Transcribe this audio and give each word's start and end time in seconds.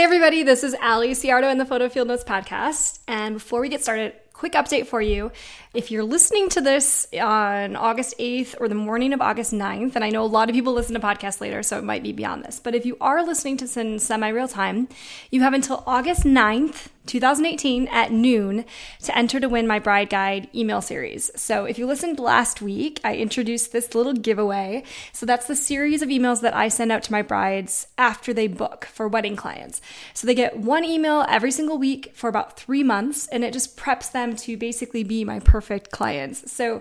Hey, 0.00 0.04
everybody, 0.04 0.42
this 0.44 0.64
is 0.64 0.74
Ali 0.82 1.10
Ciardo 1.10 1.50
in 1.50 1.58
the 1.58 1.66
Photo 1.66 1.86
Field 1.90 2.08
Notes 2.08 2.24
podcast. 2.24 3.00
And 3.06 3.34
before 3.34 3.60
we 3.60 3.68
get 3.68 3.82
started, 3.82 4.14
quick 4.32 4.54
update 4.54 4.86
for 4.86 5.02
you. 5.02 5.30
If 5.74 5.90
you're 5.90 6.04
listening 6.04 6.48
to 6.48 6.62
this 6.62 7.06
on 7.12 7.76
August 7.76 8.14
8th 8.18 8.54
or 8.58 8.68
the 8.68 8.74
morning 8.74 9.12
of 9.12 9.20
August 9.20 9.52
9th, 9.52 9.96
and 9.96 10.02
I 10.02 10.08
know 10.08 10.24
a 10.24 10.24
lot 10.24 10.48
of 10.48 10.54
people 10.54 10.72
listen 10.72 10.94
to 10.94 11.00
podcasts 11.00 11.42
later, 11.42 11.62
so 11.62 11.76
it 11.76 11.84
might 11.84 12.02
be 12.02 12.12
beyond 12.12 12.44
this, 12.44 12.58
but 12.58 12.74
if 12.74 12.86
you 12.86 12.96
are 12.98 13.22
listening 13.22 13.58
to 13.58 13.66
this 13.66 13.76
in 13.76 13.98
semi 13.98 14.28
real 14.30 14.48
time, 14.48 14.88
you 15.30 15.42
have 15.42 15.52
until 15.52 15.84
August 15.86 16.22
9th 16.22 16.86
2018 17.10 17.88
at 17.88 18.12
noon 18.12 18.64
to 19.02 19.18
enter 19.18 19.40
to 19.40 19.48
win 19.48 19.66
my 19.66 19.80
bride 19.80 20.08
guide 20.08 20.48
email 20.54 20.80
series. 20.80 21.28
So 21.34 21.64
if 21.64 21.76
you 21.76 21.86
listened 21.86 22.20
last 22.20 22.62
week, 22.62 23.00
I 23.02 23.16
introduced 23.16 23.72
this 23.72 23.96
little 23.96 24.12
giveaway. 24.12 24.84
So 25.12 25.26
that's 25.26 25.48
the 25.48 25.56
series 25.56 26.02
of 26.02 26.08
emails 26.08 26.40
that 26.42 26.54
I 26.54 26.68
send 26.68 26.92
out 26.92 27.02
to 27.04 27.12
my 27.12 27.22
brides 27.22 27.88
after 27.98 28.32
they 28.32 28.46
book 28.46 28.84
for 28.84 29.08
wedding 29.08 29.34
clients. 29.34 29.80
So 30.14 30.28
they 30.28 30.36
get 30.36 30.58
one 30.58 30.84
email 30.84 31.26
every 31.28 31.50
single 31.50 31.78
week 31.78 32.12
for 32.14 32.28
about 32.28 32.56
three 32.56 32.84
months, 32.84 33.26
and 33.26 33.42
it 33.42 33.52
just 33.52 33.76
preps 33.76 34.12
them 34.12 34.36
to 34.36 34.56
basically 34.56 35.02
be 35.02 35.24
my 35.24 35.40
perfect 35.40 35.90
clients. 35.90 36.52
So 36.52 36.80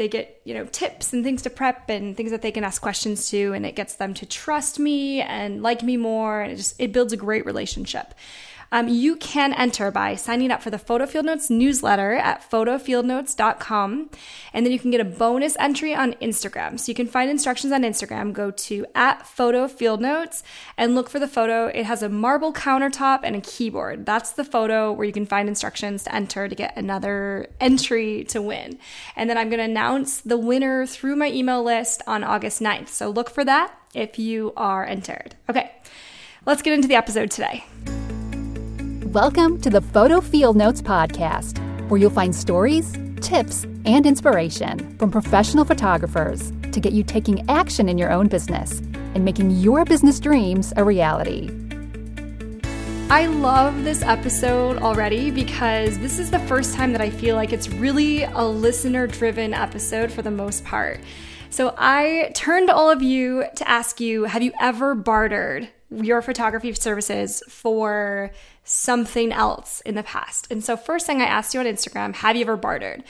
they 0.00 0.08
get 0.08 0.40
you 0.44 0.54
know 0.54 0.64
tips 0.64 1.12
and 1.12 1.22
things 1.22 1.42
to 1.42 1.50
prep 1.50 1.90
and 1.90 2.16
things 2.16 2.30
that 2.30 2.40
they 2.40 2.50
can 2.50 2.64
ask 2.64 2.80
questions 2.80 3.28
to 3.28 3.52
and 3.52 3.66
it 3.66 3.76
gets 3.76 3.96
them 3.96 4.14
to 4.14 4.24
trust 4.24 4.78
me 4.78 5.20
and 5.20 5.62
like 5.62 5.82
me 5.82 5.98
more 5.98 6.40
and 6.40 6.52
it 6.52 6.56
just 6.56 6.74
it 6.80 6.90
builds 6.90 7.12
a 7.12 7.18
great 7.18 7.44
relationship 7.44 8.14
um, 8.72 8.88
you 8.88 9.16
can 9.16 9.52
enter 9.52 9.90
by 9.90 10.14
signing 10.14 10.50
up 10.50 10.62
for 10.62 10.70
the 10.70 10.78
Photo 10.78 11.06
Field 11.06 11.26
Notes 11.26 11.50
newsletter 11.50 12.14
at 12.14 12.48
photofieldnotes.com. 12.48 14.10
And 14.52 14.66
then 14.66 14.72
you 14.72 14.78
can 14.78 14.90
get 14.90 15.00
a 15.00 15.04
bonus 15.04 15.56
entry 15.58 15.94
on 15.94 16.14
Instagram. 16.14 16.78
So 16.78 16.90
you 16.90 16.94
can 16.94 17.06
find 17.06 17.30
instructions 17.30 17.72
on 17.72 17.82
Instagram. 17.82 18.32
Go 18.32 18.50
to 18.50 18.86
at 18.94 19.26
Photo 19.26 19.66
Field 19.68 20.00
Notes 20.00 20.42
and 20.76 20.94
look 20.94 21.10
for 21.10 21.18
the 21.18 21.28
photo. 21.28 21.66
It 21.66 21.84
has 21.84 22.02
a 22.02 22.08
marble 22.08 22.52
countertop 22.52 23.20
and 23.24 23.36
a 23.36 23.40
keyboard. 23.40 24.06
That's 24.06 24.32
the 24.32 24.44
photo 24.44 24.92
where 24.92 25.06
you 25.06 25.12
can 25.12 25.26
find 25.26 25.48
instructions 25.48 26.04
to 26.04 26.14
enter 26.14 26.48
to 26.48 26.54
get 26.54 26.76
another 26.76 27.48
entry 27.60 28.24
to 28.24 28.40
win. 28.40 28.78
And 29.16 29.28
then 29.28 29.36
I'm 29.36 29.48
going 29.48 29.58
to 29.58 29.64
announce 29.64 30.20
the 30.20 30.38
winner 30.38 30.86
through 30.86 31.16
my 31.16 31.30
email 31.30 31.62
list 31.62 32.02
on 32.06 32.22
August 32.24 32.60
9th. 32.60 32.88
So 32.88 33.10
look 33.10 33.30
for 33.30 33.44
that 33.44 33.74
if 33.94 34.18
you 34.18 34.52
are 34.56 34.84
entered. 34.84 35.34
Okay, 35.48 35.72
let's 36.46 36.62
get 36.62 36.74
into 36.74 36.88
the 36.88 36.94
episode 36.94 37.30
today. 37.30 37.64
Welcome 39.10 39.60
to 39.62 39.70
the 39.70 39.80
Photo 39.80 40.20
Field 40.20 40.56
Notes 40.56 40.80
podcast, 40.80 41.58
where 41.88 42.00
you'll 42.00 42.10
find 42.10 42.32
stories, 42.32 42.96
tips, 43.20 43.64
and 43.84 44.06
inspiration 44.06 44.96
from 44.98 45.10
professional 45.10 45.64
photographers 45.64 46.52
to 46.70 46.78
get 46.78 46.92
you 46.92 47.02
taking 47.02 47.44
action 47.50 47.88
in 47.88 47.98
your 47.98 48.12
own 48.12 48.28
business 48.28 48.78
and 49.16 49.24
making 49.24 49.50
your 49.50 49.84
business 49.84 50.20
dreams 50.20 50.72
a 50.76 50.84
reality. 50.84 51.50
I 53.10 53.26
love 53.26 53.82
this 53.82 54.02
episode 54.02 54.76
already 54.78 55.32
because 55.32 55.98
this 55.98 56.20
is 56.20 56.30
the 56.30 56.38
first 56.38 56.76
time 56.76 56.92
that 56.92 57.00
I 57.00 57.10
feel 57.10 57.34
like 57.34 57.52
it's 57.52 57.68
really 57.68 58.22
a 58.22 58.44
listener 58.44 59.08
driven 59.08 59.52
episode 59.52 60.12
for 60.12 60.22
the 60.22 60.30
most 60.30 60.64
part. 60.64 61.00
So 61.50 61.74
I 61.76 62.30
turned 62.36 62.68
to 62.68 62.76
all 62.76 62.88
of 62.88 63.02
you 63.02 63.46
to 63.56 63.68
ask 63.68 63.98
you 63.98 64.22
have 64.26 64.44
you 64.44 64.52
ever 64.60 64.94
bartered 64.94 65.68
your 65.90 66.22
photography 66.22 66.72
services 66.74 67.42
for 67.48 68.30
something 68.64 69.32
else 69.32 69.80
in 69.82 69.94
the 69.94 70.02
past. 70.02 70.46
And 70.50 70.62
so, 70.62 70.76
first 70.76 71.06
thing 71.06 71.20
I 71.20 71.26
asked 71.26 71.54
you 71.54 71.60
on 71.60 71.66
Instagram, 71.66 72.14
have 72.16 72.36
you 72.36 72.42
ever 72.42 72.56
bartered? 72.56 73.04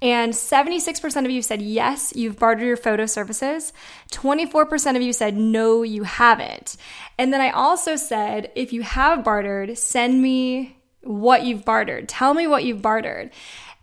And 0.00 0.32
76% 0.32 1.24
of 1.24 1.30
you 1.30 1.42
said 1.42 1.60
yes, 1.60 2.12
you've 2.14 2.38
bartered 2.38 2.66
your 2.66 2.76
photo 2.76 3.06
services. 3.06 3.72
24% 4.12 4.94
of 4.94 5.02
you 5.02 5.12
said 5.12 5.36
no, 5.36 5.82
you 5.82 6.04
haven't. 6.04 6.76
And 7.18 7.32
then 7.32 7.40
I 7.40 7.50
also 7.50 7.96
said, 7.96 8.52
if 8.54 8.72
you 8.72 8.82
have 8.82 9.24
bartered, 9.24 9.76
send 9.76 10.22
me 10.22 10.76
what 11.02 11.44
you've 11.44 11.64
bartered. 11.64 12.08
Tell 12.08 12.34
me 12.34 12.46
what 12.46 12.64
you've 12.64 12.82
bartered. 12.82 13.30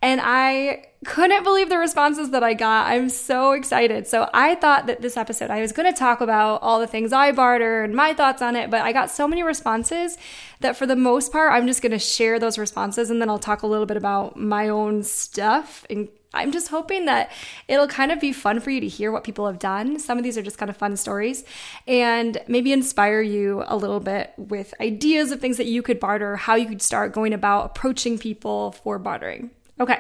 And 0.06 0.22
I 0.24 0.86
couldn't 1.04 1.44
believe 1.44 1.70
the 1.70 1.80
responses 1.80 2.30
that 2.30 2.44
I 2.44 2.54
got. 2.54 2.86
I'm 2.86 3.10
so 3.10 3.54
excited. 3.54 4.06
So 4.06 4.30
I 4.36 4.54
thought 4.54 4.86
that 4.86 5.02
this 5.02 5.18
episode 5.18 5.50
I 5.50 5.62
was 5.62 5.72
going 5.72 5.92
to 5.92 5.98
talk 5.98 6.22
about 6.22 6.62
all 6.62 6.80
the 6.80 6.86
things 6.86 7.12
I 7.12 7.32
barter 7.32 7.84
and 7.84 7.96
my 7.96 8.14
thoughts 8.14 8.44
on 8.44 8.56
it, 8.56 8.70
but 8.70 8.82
I 8.82 8.92
got 8.92 9.10
so 9.10 9.28
many 9.28 9.42
responses 9.42 10.16
that 10.60 10.78
for 10.78 10.86
the 10.86 10.96
most 10.96 11.32
part 11.32 11.54
I'm 11.54 11.66
just 11.66 11.82
going 11.82 11.92
to 11.92 11.98
share 11.98 12.38
those 12.38 12.60
responses 12.60 13.10
and 13.10 13.20
then 13.20 13.32
I'll 13.32 13.40
talk 13.40 13.64
a 13.64 13.68
little 13.68 13.88
bit 13.88 13.98
about 13.98 14.38
my 14.38 14.70
own 14.70 15.02
stuff 15.02 15.88
and 15.90 16.08
I'm 16.36 16.52
just 16.52 16.68
hoping 16.68 17.06
that 17.06 17.32
it'll 17.68 17.88
kind 17.88 18.12
of 18.12 18.20
be 18.20 18.32
fun 18.32 18.60
for 18.60 18.70
you 18.70 18.82
to 18.82 18.88
hear 18.88 19.12
what 19.12 19.24
people 19.24 19.48
have 19.48 19.58
done. 19.58 19.98
Some 19.98 20.20
of 20.20 20.24
these 20.24 20.38
are 20.38 20.44
just 20.44 20.60
kind 20.60 20.70
of 20.70 20.78
fun 20.78 20.98
stories 20.98 21.44
and 21.88 22.38
maybe 22.48 22.72
inspire 22.72 23.22
you 23.22 23.64
a 23.66 23.76
little 23.76 24.00
bit 24.00 24.36
with 24.38 24.72
ideas 24.80 25.32
of 25.32 25.42
things 25.42 25.58
that 25.58 25.66
you 25.66 25.82
could 25.82 26.00
barter, 26.00 26.36
how 26.36 26.54
you 26.54 26.68
could 26.68 26.84
start 26.84 27.12
going 27.12 27.34
about 27.34 27.66
approaching 27.66 28.20
people 28.20 28.74
for 28.74 29.00
bartering. 29.00 29.50
Okay. 29.80 30.00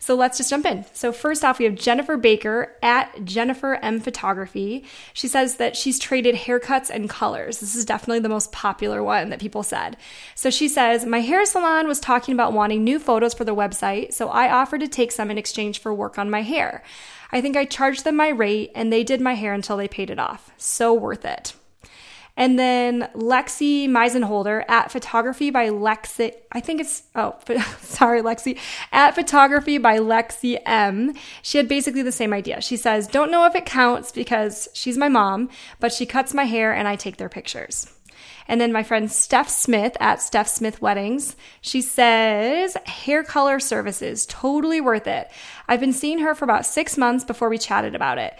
So 0.00 0.14
let's 0.14 0.38
just 0.38 0.50
jump 0.50 0.64
in. 0.64 0.84
So 0.92 1.12
first 1.12 1.44
off, 1.44 1.58
we 1.58 1.64
have 1.64 1.74
Jennifer 1.74 2.16
Baker 2.16 2.76
at 2.82 3.24
Jennifer 3.24 3.74
M 3.82 4.00
Photography. 4.00 4.84
She 5.12 5.26
says 5.28 5.56
that 5.56 5.76
she's 5.76 5.98
traded 5.98 6.34
haircuts 6.34 6.88
and 6.88 7.10
colors. 7.10 7.58
This 7.58 7.74
is 7.74 7.84
definitely 7.84 8.20
the 8.20 8.28
most 8.28 8.52
popular 8.52 9.02
one 9.02 9.30
that 9.30 9.40
people 9.40 9.62
said. 9.62 9.96
So 10.34 10.50
she 10.50 10.68
says, 10.68 11.04
My 11.04 11.20
hair 11.20 11.44
salon 11.44 11.88
was 11.88 12.00
talking 12.00 12.32
about 12.32 12.52
wanting 12.52 12.84
new 12.84 12.98
photos 12.98 13.34
for 13.34 13.44
their 13.44 13.54
website, 13.54 14.12
so 14.12 14.28
I 14.28 14.50
offered 14.50 14.80
to 14.80 14.88
take 14.88 15.12
some 15.12 15.30
in 15.30 15.38
exchange 15.38 15.80
for 15.80 15.92
work 15.92 16.18
on 16.18 16.30
my 16.30 16.42
hair. 16.42 16.82
I 17.30 17.40
think 17.40 17.56
I 17.56 17.64
charged 17.64 18.04
them 18.04 18.16
my 18.16 18.28
rate 18.28 18.70
and 18.74 18.92
they 18.92 19.04
did 19.04 19.20
my 19.20 19.34
hair 19.34 19.52
until 19.52 19.76
they 19.76 19.88
paid 19.88 20.10
it 20.10 20.18
off. 20.18 20.52
So 20.56 20.94
worth 20.94 21.24
it. 21.24 21.54
And 22.38 22.56
then 22.56 23.08
Lexi 23.14 23.88
Meisenholder 23.88 24.64
at 24.68 24.92
Photography 24.92 25.50
by 25.50 25.70
Lexi, 25.70 26.32
I 26.52 26.60
think 26.60 26.80
it's, 26.80 27.02
oh, 27.16 27.34
sorry, 27.80 28.22
Lexi, 28.22 28.56
at 28.92 29.16
Photography 29.16 29.76
by 29.78 29.98
Lexi 29.98 30.56
M. 30.64 31.14
She 31.42 31.58
had 31.58 31.66
basically 31.66 32.02
the 32.02 32.12
same 32.12 32.32
idea. 32.32 32.60
She 32.60 32.76
says, 32.76 33.08
Don't 33.08 33.32
know 33.32 33.44
if 33.44 33.56
it 33.56 33.66
counts 33.66 34.12
because 34.12 34.68
she's 34.72 34.96
my 34.96 35.08
mom, 35.08 35.50
but 35.80 35.92
she 35.92 36.06
cuts 36.06 36.32
my 36.32 36.44
hair 36.44 36.72
and 36.72 36.86
I 36.86 36.94
take 36.94 37.16
their 37.16 37.28
pictures. 37.28 37.92
And 38.46 38.60
then 38.60 38.72
my 38.72 38.84
friend 38.84 39.10
Steph 39.10 39.48
Smith 39.48 39.96
at 39.98 40.22
Steph 40.22 40.48
Smith 40.48 40.80
Weddings, 40.80 41.34
she 41.60 41.82
says, 41.82 42.76
hair 42.86 43.24
color 43.24 43.58
services, 43.58 44.24
totally 44.26 44.80
worth 44.80 45.08
it. 45.08 45.28
I've 45.66 45.80
been 45.80 45.92
seeing 45.92 46.20
her 46.20 46.36
for 46.36 46.44
about 46.44 46.64
six 46.64 46.96
months 46.96 47.24
before 47.24 47.48
we 47.48 47.58
chatted 47.58 47.96
about 47.96 48.18
it 48.18 48.38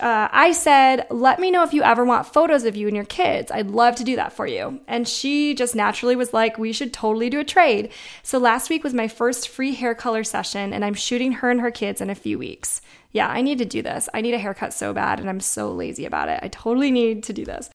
uh, 0.00 0.28
I 0.32 0.52
said, 0.52 1.06
Let 1.10 1.38
me 1.38 1.50
know 1.50 1.62
if 1.62 1.74
you 1.74 1.82
ever 1.82 2.04
want 2.04 2.26
photos 2.26 2.64
of 2.64 2.74
you 2.74 2.86
and 2.86 2.96
your 2.96 3.04
kids. 3.04 3.50
I'd 3.50 3.70
love 3.70 3.96
to 3.96 4.04
do 4.04 4.16
that 4.16 4.32
for 4.32 4.46
you. 4.46 4.80
And 4.88 5.06
she 5.06 5.54
just 5.54 5.74
naturally 5.74 6.16
was 6.16 6.32
like, 6.32 6.58
We 6.58 6.72
should 6.72 6.92
totally 6.92 7.28
do 7.28 7.40
a 7.40 7.44
trade. 7.44 7.90
So 8.22 8.38
last 8.38 8.70
week 8.70 8.82
was 8.82 8.94
my 8.94 9.08
first 9.08 9.48
free 9.48 9.74
hair 9.74 9.94
color 9.94 10.24
session, 10.24 10.72
and 10.72 10.84
I'm 10.84 10.94
shooting 10.94 11.32
her 11.32 11.50
and 11.50 11.60
her 11.60 11.70
kids 11.70 12.00
in 12.00 12.08
a 12.08 12.14
few 12.14 12.38
weeks. 12.38 12.80
Yeah, 13.12 13.28
I 13.28 13.42
need 13.42 13.58
to 13.58 13.64
do 13.64 13.82
this. 13.82 14.08
I 14.14 14.20
need 14.20 14.34
a 14.34 14.38
haircut 14.38 14.72
so 14.72 14.94
bad, 14.94 15.20
and 15.20 15.28
I'm 15.28 15.40
so 15.40 15.70
lazy 15.70 16.06
about 16.06 16.28
it. 16.28 16.40
I 16.42 16.48
totally 16.48 16.90
need 16.90 17.22
to 17.24 17.32
do 17.32 17.44
this. 17.44 17.70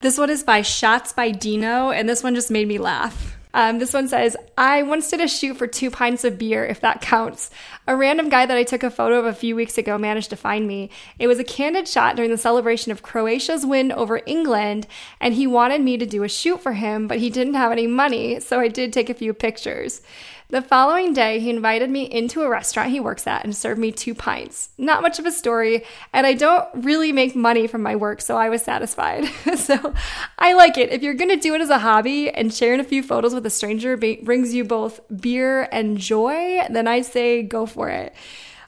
This 0.00 0.18
one 0.18 0.30
is 0.30 0.44
by 0.44 0.62
Shots 0.62 1.12
by 1.12 1.32
Dino, 1.32 1.90
and 1.90 2.08
this 2.08 2.22
one 2.22 2.36
just 2.36 2.50
made 2.50 2.68
me 2.68 2.78
laugh. 2.78 3.37
Um, 3.58 3.80
this 3.80 3.92
one 3.92 4.06
says, 4.06 4.36
I 4.56 4.84
once 4.84 5.10
did 5.10 5.20
a 5.20 5.26
shoot 5.26 5.56
for 5.56 5.66
two 5.66 5.90
pints 5.90 6.22
of 6.22 6.38
beer, 6.38 6.64
if 6.64 6.80
that 6.82 7.00
counts. 7.00 7.50
A 7.88 7.96
random 7.96 8.28
guy 8.28 8.46
that 8.46 8.56
I 8.56 8.62
took 8.62 8.84
a 8.84 8.90
photo 8.90 9.18
of 9.18 9.24
a 9.24 9.34
few 9.34 9.56
weeks 9.56 9.76
ago 9.76 9.98
managed 9.98 10.30
to 10.30 10.36
find 10.36 10.64
me. 10.64 10.90
It 11.18 11.26
was 11.26 11.40
a 11.40 11.44
candid 11.44 11.88
shot 11.88 12.14
during 12.14 12.30
the 12.30 12.38
celebration 12.38 12.92
of 12.92 13.02
Croatia's 13.02 13.66
win 13.66 13.90
over 13.90 14.20
England, 14.26 14.86
and 15.20 15.34
he 15.34 15.48
wanted 15.48 15.80
me 15.80 15.98
to 15.98 16.06
do 16.06 16.22
a 16.22 16.28
shoot 16.28 16.62
for 16.62 16.74
him, 16.74 17.08
but 17.08 17.18
he 17.18 17.30
didn't 17.30 17.54
have 17.54 17.72
any 17.72 17.88
money, 17.88 18.38
so 18.38 18.60
I 18.60 18.68
did 18.68 18.92
take 18.92 19.10
a 19.10 19.14
few 19.14 19.34
pictures. 19.34 20.02
The 20.50 20.62
following 20.62 21.12
day, 21.12 21.40
he 21.40 21.50
invited 21.50 21.90
me 21.90 22.04
into 22.04 22.40
a 22.40 22.48
restaurant 22.48 22.90
he 22.90 23.00
works 23.00 23.26
at 23.26 23.44
and 23.44 23.54
served 23.54 23.78
me 23.78 23.92
two 23.92 24.14
pints. 24.14 24.70
Not 24.78 25.02
much 25.02 25.18
of 25.18 25.26
a 25.26 25.30
story, 25.30 25.84
and 26.14 26.26
I 26.26 26.32
don't 26.32 26.66
really 26.72 27.12
make 27.12 27.36
money 27.36 27.66
from 27.66 27.82
my 27.82 27.94
work, 27.96 28.22
so 28.22 28.38
I 28.38 28.48
was 28.48 28.62
satisfied. 28.62 29.26
so 29.56 29.92
I 30.38 30.54
like 30.54 30.78
it. 30.78 30.90
If 30.90 31.02
you're 31.02 31.12
to 31.12 31.36
do 31.36 31.54
it 31.54 31.60
as 31.60 31.68
a 31.68 31.80
hobby 31.80 32.30
and 32.30 32.52
sharing 32.52 32.80
a 32.80 32.84
few 32.84 33.02
photos 33.02 33.34
with 33.34 33.44
a 33.44 33.50
stranger 33.50 33.94
brings 33.98 34.54
you 34.54 34.64
both 34.64 35.00
beer 35.20 35.68
and 35.70 35.98
joy, 35.98 36.66
then 36.70 36.88
I 36.88 37.02
say 37.02 37.42
go 37.42 37.66
for 37.66 37.90
it. 37.90 38.14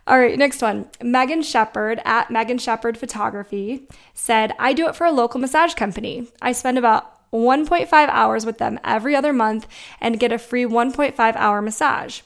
All 0.07 0.19
right, 0.19 0.37
next 0.37 0.61
one. 0.61 0.91
Megan 1.03 1.41
Shepard 1.41 2.03
at 2.05 2.31
Megan 2.31 2.59
Shepard 2.59 2.99
Photography 2.99 3.87
said, 4.13 4.53
I 4.59 4.75
do 4.75 4.87
it 4.87 4.97
for 4.97 5.07
a 5.07 5.13
local 5.13 5.41
massage 5.41 5.73
company. 5.73 6.27
I 6.43 6.53
spend 6.53 6.77
about 6.77 7.20
1.5 7.33 7.93
hours 7.93 8.45
with 8.45 8.59
them 8.59 8.79
every 8.85 9.15
other 9.15 9.33
month 9.33 9.67
and 10.01 10.21
get 10.21 10.33
a 10.33 10.39
free 10.39 10.65
1.5 10.65 11.37
hour 11.37 11.63
massage. 11.63 12.23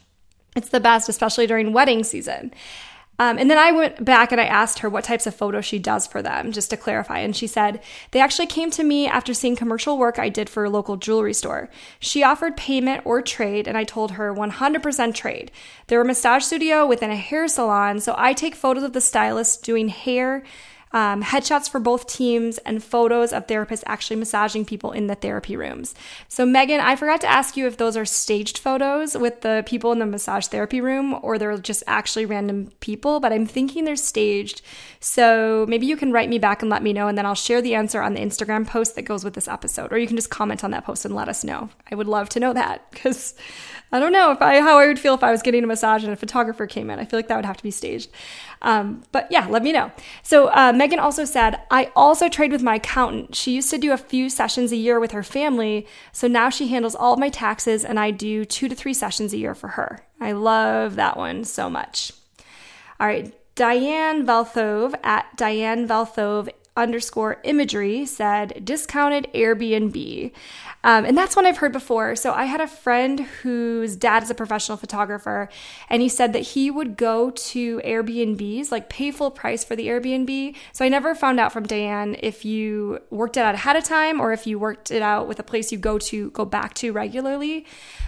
It's 0.57 0.69
the 0.69 0.81
best, 0.81 1.09
especially 1.09 1.47
during 1.47 1.73
wedding 1.73 2.05
season. 2.05 2.53
Um, 3.19 3.39
and 3.39 3.49
then 3.49 3.59
I 3.59 3.71
went 3.71 4.05
back 4.05 4.33
and 4.33 4.41
I 4.41 4.47
asked 4.47 4.81
her 4.81 4.89
what 4.89 5.05
types 5.05 5.27
of 5.27 5.37
photos 5.37 5.65
she 5.65 5.79
does 5.79 6.07
for 6.07 6.21
them, 6.21 6.51
just 6.51 6.71
to 6.71 6.77
clarify. 6.77 7.21
And 7.21 7.37
she 7.37 7.47
said, 7.47 7.81
they 8.11 8.21
actually 8.21 8.47
came 8.47 8.71
to 8.73 8.83
me 8.83 9.07
after 9.07 9.33
seeing 9.33 9.55
commercial 9.55 9.97
work 9.97 10.19
I 10.19 10.29
did 10.29 10.49
for 10.49 10.65
a 10.65 10.71
local 10.71 10.97
jewelry 10.97 11.35
store. 11.35 11.71
She 12.01 12.25
offered 12.25 12.57
payment 12.57 13.03
or 13.05 13.23
trade, 13.23 13.69
and 13.69 13.79
I 13.79 13.85
told 13.85 14.13
her 14.13 14.35
100% 14.35 15.15
trade. 15.15 15.53
They're 15.87 16.01
a 16.01 16.05
massage 16.05 16.43
studio 16.43 16.87
within 16.87 17.11
a 17.11 17.17
hair 17.17 17.47
salon, 17.47 18.01
so 18.01 18.17
I 18.19 18.33
take 18.33 18.57
photos 18.57 18.83
of 18.83 18.95
the 18.95 19.01
stylist 19.01 19.63
doing 19.63 19.89
hair 19.89 20.43
um, 20.95 21.25
headshots 21.25 21.69
for 21.69 21.81
both 21.81 22.07
teams, 22.07 22.59
and 22.59 22.83
photos 22.83 23.33
of 23.33 23.49
therapists 23.49 23.83
actually 23.85 24.15
massaging 24.15 24.65
people 24.65 24.93
in 24.93 25.09
the 25.09 25.17
therapy 25.17 25.57
rooms. 25.57 25.93
So, 26.29 26.47
Megan, 26.47 26.79
I 26.79 26.95
forgot 26.95 27.21
to 27.23 27.27
ask 27.27 27.57
you 27.57 27.67
if 27.67 27.77
those 27.77 27.97
are 27.97 28.05
staged 28.05 28.59
photos 28.59 29.17
with 29.17 29.41
the 29.41 29.65
people 29.67 29.91
in 29.91 29.99
the 29.99 30.07
massage 30.07 30.47
therapy 30.47 30.81
room 30.81 31.19
or 31.21 31.37
they're 31.37 31.59
just 31.59 31.83
actually 31.89 32.27
random 32.27 32.71
people, 32.79 33.19
but 33.19 33.33
I'm 33.33 33.45
thinking 33.45 33.85
they're 33.85 33.97
staged. 33.97 34.63
So, 35.01 35.67
maybe 35.69 35.85
you 35.85 35.97
can 35.97 36.13
write 36.13 36.31
me 36.31 36.39
back 36.39 36.63
and 36.63 36.71
let 36.71 36.83
me 36.85 36.93
know, 36.93 37.09
and 37.09 37.19
then 37.19 37.27
I'll 37.27 37.35
share 37.35 37.61
the 37.61 37.75
answer 37.75 38.01
on 38.01 38.15
the 38.15 38.21
Instagram 38.21 38.65
post 38.65 38.95
that 38.95 39.03
goes 39.03 39.25
with 39.25 39.35
this 39.35 39.49
episode, 39.49 39.93
or 39.93 39.99
you 39.99 40.07
can 40.07 40.17
just 40.17 40.31
comment 40.31 40.63
on 40.63 40.71
that 40.71 40.85
post 40.85 41.05
and 41.05 41.15
let 41.15 41.29
us 41.29 41.43
know. 41.43 41.71
I 41.91 41.97
would 41.97 42.07
love 42.07 42.29
to 42.31 42.41
know 42.41 42.53
that 42.53 42.89
because 42.93 43.35
I 43.95 44.01
don't 44.01 44.13
know 44.13 44.33
if 44.33 44.43
I 44.43 44.61
how 44.61 44.79
I 44.79 44.89
would 44.89 44.99
feel 44.99 45.15
if 45.15 45.23
I 45.23 45.31
was 45.31 45.41
getting 45.41 45.63
a 45.63 45.69
massage 45.69 46.03
and 46.03 46.13
a 46.13 46.17
photographer 46.17 46.67
came 46.67 46.91
in. 46.91 46.99
I 46.99 47.05
feel 47.05 47.17
like 47.17 47.29
that 47.29 47.37
would 47.37 47.45
have 47.45 47.57
to 47.59 47.63
be 47.63 47.71
staged. 47.71 48.11
Um, 48.65 49.05
but 49.13 49.31
yeah, 49.31 49.47
let 49.47 49.63
me 49.63 49.73
know. 49.73 49.93
So 50.23 50.49
uh, 50.49 50.73
Megan 50.75 50.99
also 50.99 51.25
said, 51.27 51.61
I 51.71 51.93
also 51.95 52.29
trade 52.29 52.51
with 52.51 52.63
my 52.63 52.77
accountant. 52.77 53.37
She 53.37 53.55
used 53.55 53.71
to 53.71 53.79
do 53.79 53.93
a 53.93 53.99
few 53.99 54.31
sessions 54.31 54.73
a 54.73 54.77
year 54.77 54.99
with 54.99 55.13
her 55.13 55.23
family, 55.23 55.87
so 56.13 56.27
now 56.27 56.49
she 56.49 56.69
handles 56.69 56.95
all 56.95 57.13
of 57.13 57.19
my 57.19 57.29
taxes, 57.29 57.85
and 57.85 58.01
I 58.01 58.11
do 58.11 58.45
two 58.45 58.69
to 58.69 58.75
three 58.75 58.95
sessions 58.95 59.33
a 59.33 59.37
year 59.37 59.55
for 59.55 59.69
her. 59.69 60.01
I 60.19 60.33
love 60.33 60.97
that 60.97 61.19
one 61.19 61.45
so 61.45 61.69
much. 61.69 62.13
All 62.99 63.07
right, 63.07 63.33
Diane 63.55 64.27
Valthove 64.27 64.95
at 65.05 65.37
Diane 65.37 65.87
Valthove 65.87 66.49
underscore 66.77 67.41
imagery 67.45 68.05
said 68.07 68.65
discounted 68.65 69.29
Airbnb. 69.35 70.33
Um, 70.85 71.07
and 71.07 71.17
that's 71.17 71.35
one 71.35 71.47
I've 71.47 71.57
heard 71.57 71.73
before. 71.73 72.15
So 72.15 72.35
I 72.35 72.45
had 72.45 72.61
a 72.61 72.69
friend 72.69 73.21
whose 73.21 73.97
dad 73.97 74.23
is 74.23 74.31
a 74.31 74.35
professional 74.35 74.77
photographer, 74.77 75.49
and 75.89 76.03
he 76.03 76.11
said 76.11 76.35
that 76.35 76.41
he 76.41 76.71
would 76.71 76.99
go 76.99 77.31
to 77.31 77.81
Airbnbs, 77.81 78.71
like 78.71 78.91
pay 78.91 79.11
full 79.11 79.31
price 79.31 79.65
for 79.65 79.75
the 79.75 79.89
Airbnb. 79.89 80.55
So 80.73 80.85
I 80.85 80.91
never 80.91 81.15
found 81.15 81.41
out 81.41 81.53
from 81.53 81.65
Diane 81.65 82.17
if 82.23 82.45
you 82.45 83.01
worked 83.09 83.39
it 83.39 83.41
out 83.41 83.55
ahead 83.55 83.77
of 83.77 83.85
time 83.85 84.21
or 84.21 84.35
if 84.35 84.47
you 84.47 84.59
worked 84.59 84.91
it 84.91 85.01
out 85.01 85.27
with 85.27 85.41
a 85.41 85.43
place 85.43 85.73
you 85.73 85.79
go 85.79 85.99
to, 85.99 86.31
go 86.33 86.45
back 86.45 86.75
to 86.75 86.93
regularly. 86.93 87.65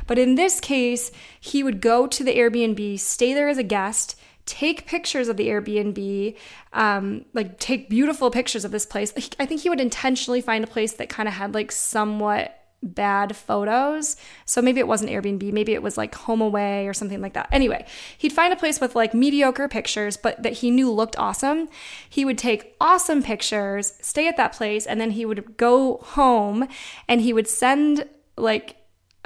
But 0.06 0.18
in 0.18 0.34
this 0.34 0.60
case, 0.60 1.10
he 1.40 1.62
would 1.62 1.80
go 1.80 2.06
to 2.06 2.22
the 2.22 2.36
Airbnb, 2.36 3.00
stay 3.00 3.32
there 3.32 3.48
as 3.48 3.58
a 3.58 3.64
guest 3.64 4.16
take 4.46 4.86
pictures 4.86 5.28
of 5.28 5.36
the 5.36 5.48
Airbnb, 5.48 6.36
um, 6.72 7.24
like 7.34 7.58
take 7.58 7.90
beautiful 7.90 8.30
pictures 8.30 8.64
of 8.64 8.70
this 8.70 8.86
place. 8.86 9.12
I 9.40 9.44
think 9.44 9.62
he 9.62 9.68
would 9.68 9.80
intentionally 9.80 10.40
find 10.40 10.62
a 10.62 10.68
place 10.68 10.92
that 10.94 11.08
kind 11.08 11.28
of 11.28 11.34
had 11.34 11.52
like 11.52 11.72
somewhat 11.72 12.55
bad 12.82 13.34
photos. 13.34 14.16
So 14.44 14.62
maybe 14.62 14.80
it 14.80 14.88
wasn't 14.88 15.10
Airbnb, 15.10 15.52
maybe 15.52 15.72
it 15.72 15.82
was 15.82 15.96
like 15.96 16.14
Home 16.14 16.40
Away 16.40 16.86
or 16.86 16.94
something 16.94 17.20
like 17.20 17.34
that. 17.34 17.48
Anyway, 17.50 17.86
he'd 18.18 18.32
find 18.32 18.52
a 18.52 18.56
place 18.56 18.80
with 18.80 18.94
like 18.94 19.14
mediocre 19.14 19.68
pictures, 19.68 20.16
but 20.16 20.42
that 20.42 20.54
he 20.54 20.70
knew 20.70 20.90
looked 20.90 21.18
awesome. 21.18 21.68
He 22.08 22.24
would 22.24 22.38
take 22.38 22.76
awesome 22.80 23.22
pictures, 23.22 23.94
stay 24.00 24.28
at 24.28 24.36
that 24.36 24.52
place, 24.52 24.86
and 24.86 25.00
then 25.00 25.12
he 25.12 25.24
would 25.24 25.56
go 25.56 25.98
home 25.98 26.68
and 27.08 27.20
he 27.20 27.32
would 27.32 27.48
send 27.48 28.08
like 28.36 28.76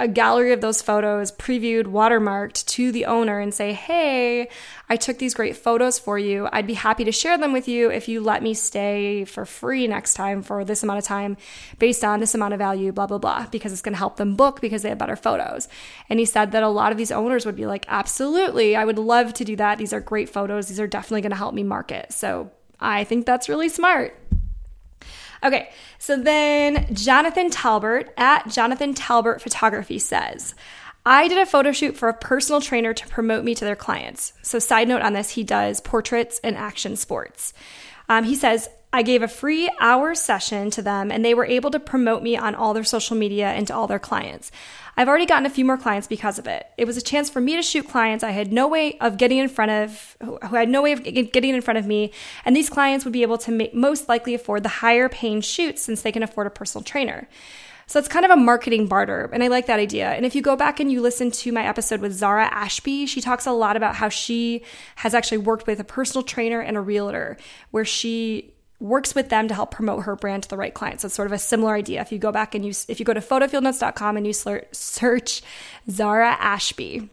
a 0.01 0.07
gallery 0.07 0.51
of 0.51 0.61
those 0.61 0.81
photos 0.81 1.31
previewed, 1.31 1.83
watermarked 1.83 2.65
to 2.65 2.91
the 2.91 3.05
owner 3.05 3.39
and 3.39 3.53
say, 3.53 3.71
Hey, 3.71 4.49
I 4.89 4.95
took 4.95 5.19
these 5.19 5.35
great 5.35 5.55
photos 5.55 5.99
for 5.99 6.17
you. 6.17 6.49
I'd 6.51 6.65
be 6.65 6.73
happy 6.73 7.03
to 7.03 7.11
share 7.11 7.37
them 7.37 7.53
with 7.53 7.67
you 7.67 7.91
if 7.91 8.07
you 8.07 8.19
let 8.19 8.41
me 8.41 8.55
stay 8.55 9.25
for 9.25 9.45
free 9.45 9.87
next 9.87 10.15
time 10.15 10.41
for 10.41 10.65
this 10.65 10.81
amount 10.81 10.97
of 10.97 11.05
time 11.05 11.37
based 11.77 12.03
on 12.03 12.19
this 12.19 12.33
amount 12.33 12.55
of 12.55 12.57
value, 12.57 12.91
blah, 12.91 13.05
blah, 13.05 13.19
blah, 13.19 13.45
because 13.51 13.71
it's 13.71 13.83
going 13.83 13.93
to 13.93 13.99
help 13.99 14.17
them 14.17 14.35
book 14.35 14.59
because 14.59 14.81
they 14.81 14.89
have 14.89 14.97
better 14.97 15.15
photos. 15.15 15.67
And 16.09 16.19
he 16.19 16.25
said 16.25 16.51
that 16.53 16.63
a 16.63 16.67
lot 16.67 16.91
of 16.91 16.97
these 16.97 17.11
owners 17.11 17.45
would 17.45 17.55
be 17.55 17.67
like, 17.67 17.85
Absolutely, 17.87 18.75
I 18.75 18.85
would 18.85 18.97
love 18.97 19.35
to 19.35 19.45
do 19.45 19.55
that. 19.57 19.77
These 19.77 19.93
are 19.93 20.01
great 20.01 20.29
photos. 20.29 20.67
These 20.67 20.79
are 20.79 20.87
definitely 20.87 21.21
going 21.21 21.29
to 21.29 21.37
help 21.37 21.53
me 21.53 21.61
market. 21.61 22.11
So 22.11 22.49
I 22.79 23.03
think 23.03 23.27
that's 23.27 23.47
really 23.47 23.69
smart. 23.69 24.17
Okay, 25.43 25.71
so 25.97 26.17
then 26.17 26.87
Jonathan 26.93 27.49
Talbert 27.49 28.09
at 28.15 28.47
Jonathan 28.47 28.93
Talbert 28.93 29.41
Photography 29.41 29.97
says, 29.97 30.53
I 31.03 31.27
did 31.27 31.39
a 31.39 31.47
photo 31.47 31.71
shoot 31.71 31.97
for 31.97 32.09
a 32.09 32.13
personal 32.13 32.61
trainer 32.61 32.93
to 32.93 33.07
promote 33.07 33.43
me 33.43 33.55
to 33.55 33.65
their 33.65 33.75
clients. 33.75 34.33
So, 34.43 34.59
side 34.59 34.87
note 34.87 35.01
on 35.01 35.13
this, 35.13 35.31
he 35.31 35.43
does 35.43 35.81
portraits 35.81 36.39
and 36.43 36.55
action 36.55 36.95
sports. 36.95 37.53
Um, 38.07 38.23
he 38.23 38.35
says, 38.35 38.69
I 38.93 39.03
gave 39.03 39.23
a 39.23 39.27
free 39.27 39.69
hour 39.79 40.13
session 40.15 40.69
to 40.71 40.81
them 40.81 41.11
and 41.11 41.23
they 41.23 41.33
were 41.33 41.45
able 41.45 41.71
to 41.71 41.79
promote 41.79 42.21
me 42.21 42.35
on 42.35 42.55
all 42.55 42.73
their 42.73 42.83
social 42.83 43.15
media 43.15 43.47
and 43.47 43.65
to 43.67 43.73
all 43.73 43.87
their 43.87 43.99
clients. 43.99 44.51
I've 44.97 45.07
already 45.07 45.25
gotten 45.25 45.45
a 45.45 45.49
few 45.49 45.63
more 45.63 45.77
clients 45.77 46.07
because 46.07 46.37
of 46.37 46.45
it. 46.47 46.67
It 46.77 46.85
was 46.85 46.97
a 46.97 47.01
chance 47.01 47.29
for 47.29 47.39
me 47.39 47.55
to 47.55 47.61
shoot 47.61 47.87
clients 47.87 48.23
I 48.23 48.31
had 48.31 48.51
no 48.51 48.67
way 48.67 48.97
of 48.99 49.17
getting 49.17 49.37
in 49.37 49.47
front 49.47 49.71
of, 49.71 50.17
who 50.21 50.55
had 50.55 50.67
no 50.67 50.81
way 50.81 50.91
of 50.91 51.03
getting 51.03 51.55
in 51.55 51.61
front 51.61 51.77
of 51.77 51.85
me, 51.85 52.11
and 52.43 52.53
these 52.53 52.69
clients 52.69 53.05
would 53.05 53.13
be 53.13 53.21
able 53.21 53.37
to 53.39 53.51
make, 53.51 53.73
most 53.73 54.09
likely 54.09 54.33
afford 54.33 54.63
the 54.63 54.69
higher 54.69 55.07
paying 55.07 55.39
shoots 55.39 55.81
since 55.81 56.01
they 56.01 56.11
can 56.11 56.23
afford 56.23 56.47
a 56.47 56.49
personal 56.49 56.83
trainer. 56.83 57.29
So 57.87 57.99
it's 57.99 58.09
kind 58.09 58.25
of 58.25 58.31
a 58.31 58.37
marketing 58.37 58.87
barter, 58.87 59.29
and 59.33 59.43
I 59.43 59.47
like 59.47 59.67
that 59.67 59.79
idea. 59.79 60.09
And 60.11 60.25
if 60.25 60.35
you 60.35 60.41
go 60.41 60.55
back 60.57 60.81
and 60.81 60.91
you 60.91 61.01
listen 61.01 61.31
to 61.31 61.51
my 61.51 61.65
episode 61.65 62.01
with 62.01 62.13
Zara 62.13 62.49
Ashby, 62.51 63.05
she 63.05 63.21
talks 63.21 63.45
a 63.45 63.51
lot 63.51 63.77
about 63.77 63.95
how 63.95 64.09
she 64.09 64.63
has 64.97 65.13
actually 65.13 65.39
worked 65.39 65.67
with 65.67 65.79
a 65.79 65.85
personal 65.85 66.23
trainer 66.23 66.59
and 66.59 66.75
a 66.75 66.81
realtor, 66.81 67.37
where 67.71 67.85
she 67.85 68.53
works 68.81 69.13
with 69.13 69.29
them 69.29 69.47
to 69.47 69.53
help 69.53 69.71
promote 69.71 70.03
her 70.03 70.15
brand 70.15 70.43
to 70.43 70.49
the 70.49 70.57
right 70.57 70.73
clients. 70.73 71.03
So 71.03 71.05
it's 71.05 71.15
sort 71.15 71.27
of 71.27 71.31
a 71.31 71.39
similar 71.39 71.75
idea. 71.75 72.01
If 72.01 72.11
you 72.11 72.17
go 72.17 72.31
back 72.31 72.55
and 72.55 72.65
you, 72.65 72.73
if 72.87 72.99
you 72.99 73.05
go 73.05 73.13
to 73.13 73.21
photofieldnotes.com 73.21 74.17
and 74.17 74.27
you 74.27 74.33
search 74.33 75.41
Zara 75.89 76.35
Ashby. 76.39 77.09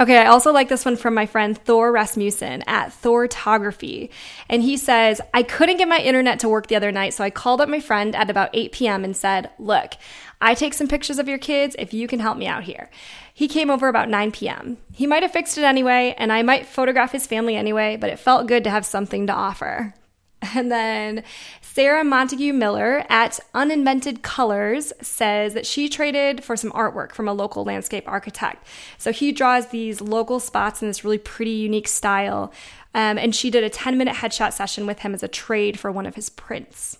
Okay, 0.00 0.18
I 0.18 0.26
also 0.26 0.52
like 0.52 0.68
this 0.68 0.86
one 0.86 0.96
from 0.96 1.12
my 1.12 1.26
friend 1.26 1.56
Thor 1.56 1.92
Rasmussen 1.92 2.62
at 2.66 2.88
Thortography. 2.88 4.08
And 4.48 4.62
he 4.62 4.76
says, 4.76 5.20
I 5.34 5.42
couldn't 5.42 5.76
get 5.76 5.88
my 5.88 5.98
internet 5.98 6.40
to 6.40 6.48
work 6.48 6.66
the 6.68 6.76
other 6.76 6.90
night, 6.90 7.12
so 7.14 7.22
I 7.22 7.30
called 7.30 7.60
up 7.60 7.68
my 7.68 7.80
friend 7.80 8.16
at 8.16 8.30
about 8.30 8.50
8 8.54 8.72
p.m. 8.72 9.04
and 9.04 9.14
said, 9.14 9.50
Look, 9.58 9.92
I 10.40 10.54
take 10.54 10.74
some 10.74 10.88
pictures 10.88 11.18
of 11.18 11.28
your 11.28 11.38
kids 11.38 11.76
if 11.78 11.92
you 11.92 12.08
can 12.08 12.20
help 12.20 12.38
me 12.38 12.46
out 12.46 12.64
here. 12.64 12.90
He 13.34 13.48
came 13.48 13.70
over 13.70 13.86
about 13.88 14.08
9 14.08 14.32
p.m. 14.32 14.78
He 14.92 15.06
might 15.06 15.22
have 15.22 15.32
fixed 15.32 15.58
it 15.58 15.64
anyway, 15.64 16.14
and 16.16 16.32
I 16.32 16.42
might 16.42 16.66
photograph 16.66 17.12
his 17.12 17.26
family 17.26 17.54
anyway, 17.54 17.96
but 17.96 18.10
it 18.10 18.18
felt 18.18 18.48
good 18.48 18.64
to 18.64 18.70
have 18.70 18.86
something 18.86 19.26
to 19.26 19.32
offer. 19.32 19.94
And 20.54 20.70
then 20.70 21.22
Sarah 21.60 22.04
Montague 22.04 22.52
Miller 22.52 23.04
at 23.08 23.38
Uninvented 23.54 24.22
Colors 24.22 24.92
says 25.00 25.54
that 25.54 25.64
she 25.64 25.88
traded 25.88 26.44
for 26.44 26.56
some 26.56 26.72
artwork 26.72 27.12
from 27.12 27.28
a 27.28 27.32
local 27.32 27.64
landscape 27.64 28.04
architect. 28.06 28.66
So 28.98 29.12
he 29.12 29.32
draws 29.32 29.68
these 29.68 30.00
local 30.00 30.40
spots 30.40 30.82
in 30.82 30.88
this 30.88 31.04
really 31.04 31.18
pretty, 31.18 31.52
unique 31.52 31.88
style. 31.88 32.52
Um, 32.94 33.18
and 33.18 33.34
she 33.34 33.50
did 33.50 33.64
a 33.64 33.70
10 33.70 33.96
minute 33.96 34.16
headshot 34.16 34.52
session 34.52 34.86
with 34.86 34.98
him 34.98 35.14
as 35.14 35.22
a 35.22 35.28
trade 35.28 35.78
for 35.78 35.90
one 35.90 36.06
of 36.06 36.16
his 36.16 36.28
prints. 36.28 36.98